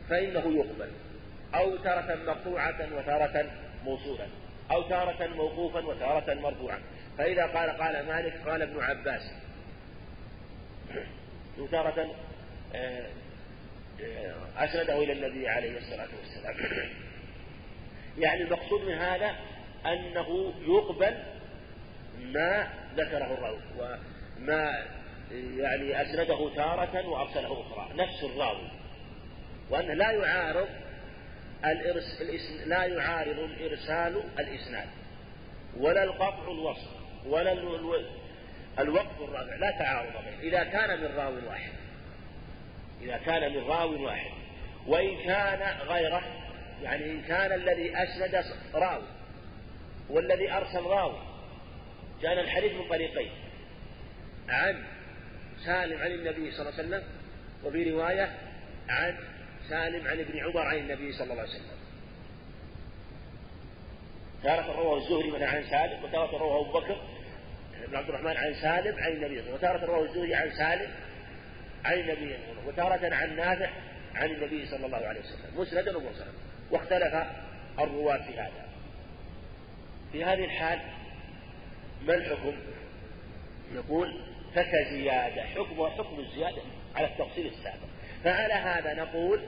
[0.08, 0.90] فإنه يقبل.
[1.54, 3.50] أو تارة مقطوعة وتارة
[3.84, 4.26] موصولا.
[4.70, 6.78] أو تارة موقوفا وتارة مرفوعا.
[7.18, 9.32] فإذا قال قال مالك قال ابن عباس
[11.58, 12.14] وتارة
[12.74, 13.06] آه،
[14.00, 16.54] آه، أسنده إلى النبي عليه الصلاة والسلام.
[18.20, 19.34] يعني المقصود من هذا
[19.86, 21.14] أنه يقبل
[22.20, 24.84] ما ذكره الراوي وما
[25.56, 28.68] يعني أسنده تارة وأرسله أخرى نفس الراوي.
[29.70, 30.68] وأنه لا يعارض
[31.64, 32.22] الإرس...
[32.66, 34.88] لا يعارض الإرسال الإسناد.
[35.76, 36.90] ولا القطع الوصف
[37.26, 37.52] ولا
[38.78, 41.72] الوقف الرابع لا تعارض بينه إذا كان من راو واحد
[43.02, 44.30] إذا كان من راو واحد
[44.86, 46.22] وإن كان غيره
[46.82, 49.06] يعني إن كان الذي أسند راوي
[50.10, 51.18] والذي أرسل راوي
[52.22, 53.32] كان الحديث من طريقين.
[54.48, 54.84] عن
[55.64, 57.02] سالم عن النبي صلى الله عليه وسلم
[57.64, 58.38] وفي رواية
[58.88, 59.16] عن
[59.68, 61.80] سالم عن ابن عمر عن النبي صلى الله عليه وسلم.
[64.42, 67.00] تارة رواه الزهري من عن سالم وتارة رواه أبو بكر
[67.88, 70.90] بن عبد الرحمن عن سالم عن النبي وتارة رواه الزهري عن سالم
[71.84, 73.70] عن النبي وتارة عن نافع
[74.14, 75.60] عن النبي صلى الله عليه وسلم.
[75.60, 76.32] مسندا ومرسلا.
[76.70, 77.14] واختلف
[77.78, 78.66] الرواة في هذا.
[80.12, 80.78] في هذه الحال
[82.06, 82.54] ما الحكم؟
[83.74, 84.20] نقول
[84.54, 86.62] فكزيادة حكم حكم الزيادة
[86.96, 87.88] على التفصيل السابق.
[88.24, 89.40] فعلى هذا نقول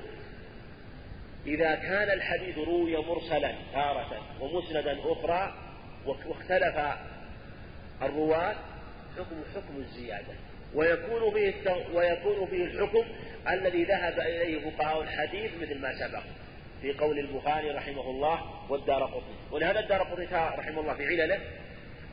[1.46, 5.54] إذا كان الحديث روي مرسلا تارة ومسندا أخرى
[6.06, 6.80] واختلف
[8.02, 8.54] الرواة
[9.16, 10.34] حكم حكم الزيادة.
[10.74, 11.54] ويكون فيه
[11.94, 13.04] ويكون فيه الحكم
[13.50, 16.22] الذي ذهب إليه فقهاء الحديث مثل ما سبق.
[16.82, 19.36] في قول البخاري رحمه الله والدار قطني.
[19.50, 20.24] ولهذا الدار قطني
[20.58, 21.40] رحمه الله في علله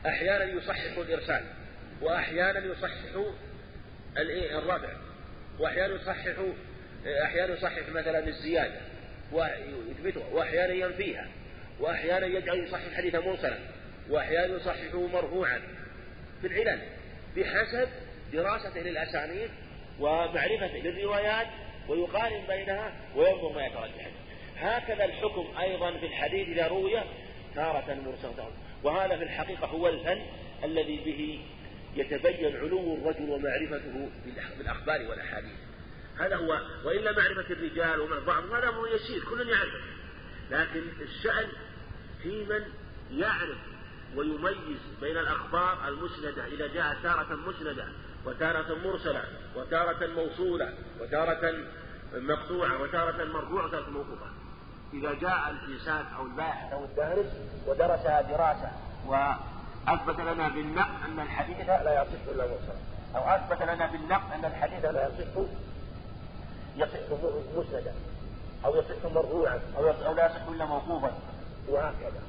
[0.06, 1.44] أحيانا يصحح الإرسال
[2.02, 2.92] وأحيانا يصحح
[4.58, 4.88] الربع
[5.58, 6.34] وأحيانا يصحح
[7.24, 8.80] أحيانا يصحح مثلا الزيادة
[9.32, 11.28] ويثبتها وأحيانا ينفيها
[11.80, 13.58] وأحيانا يجعل يصحح حديثا مرسلا
[14.10, 15.60] وأحيانا يصححه مرفوعا.
[16.40, 16.80] في العلل
[17.36, 17.88] بحسب
[18.32, 19.50] دراسته للأسانيد
[20.00, 21.46] ومعرفته للروايات
[21.88, 24.10] ويقارن بينها وينظر ما يترجح.
[24.60, 27.00] هكذا الحكم أيضا في الحديث إذا روي
[27.54, 28.50] تارة مرسلة
[28.82, 30.22] وهذا في الحقيقة هو الفن
[30.64, 31.40] الذي به
[31.96, 34.10] يتبين علو الرجل ومعرفته
[34.58, 35.56] بالأخبار والأحاديث.
[36.18, 39.82] هذا هو وإلا معرفة الرجال بعض هذا هو يسير كل يعرف.
[40.50, 41.48] لكن الشأن
[42.22, 42.62] في من
[43.18, 43.58] يعرف
[44.16, 47.84] ويميز بين الأخبار المسندة إذا جاءت تارة مسندة
[48.26, 49.24] وتارة مرسلة
[49.56, 51.64] وتارة موصولة وتارة
[52.14, 54.26] مقطوعة وتارة مرفوعة وتارة موقوفة.
[54.94, 57.26] إذا جاء الإنسان أو الباحث أو الدارس
[57.66, 58.70] ودرسها دراسة
[59.06, 62.80] وأثبت لنا بالنقل أن الحديث لا يصح إلا مرسلا
[63.16, 65.42] أو أثبت لنا بالنقل أن الحديث لا يصح
[66.76, 66.98] يصح
[67.56, 67.94] مسندا
[68.64, 71.12] أو يصح مرفوعا أو لا يصح إلا موقوفا.
[71.68, 72.22] وهكذا.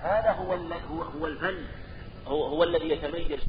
[0.00, 0.52] هذا هو
[1.20, 1.64] هو الفن.
[2.26, 3.48] هو, هو الذي يتميز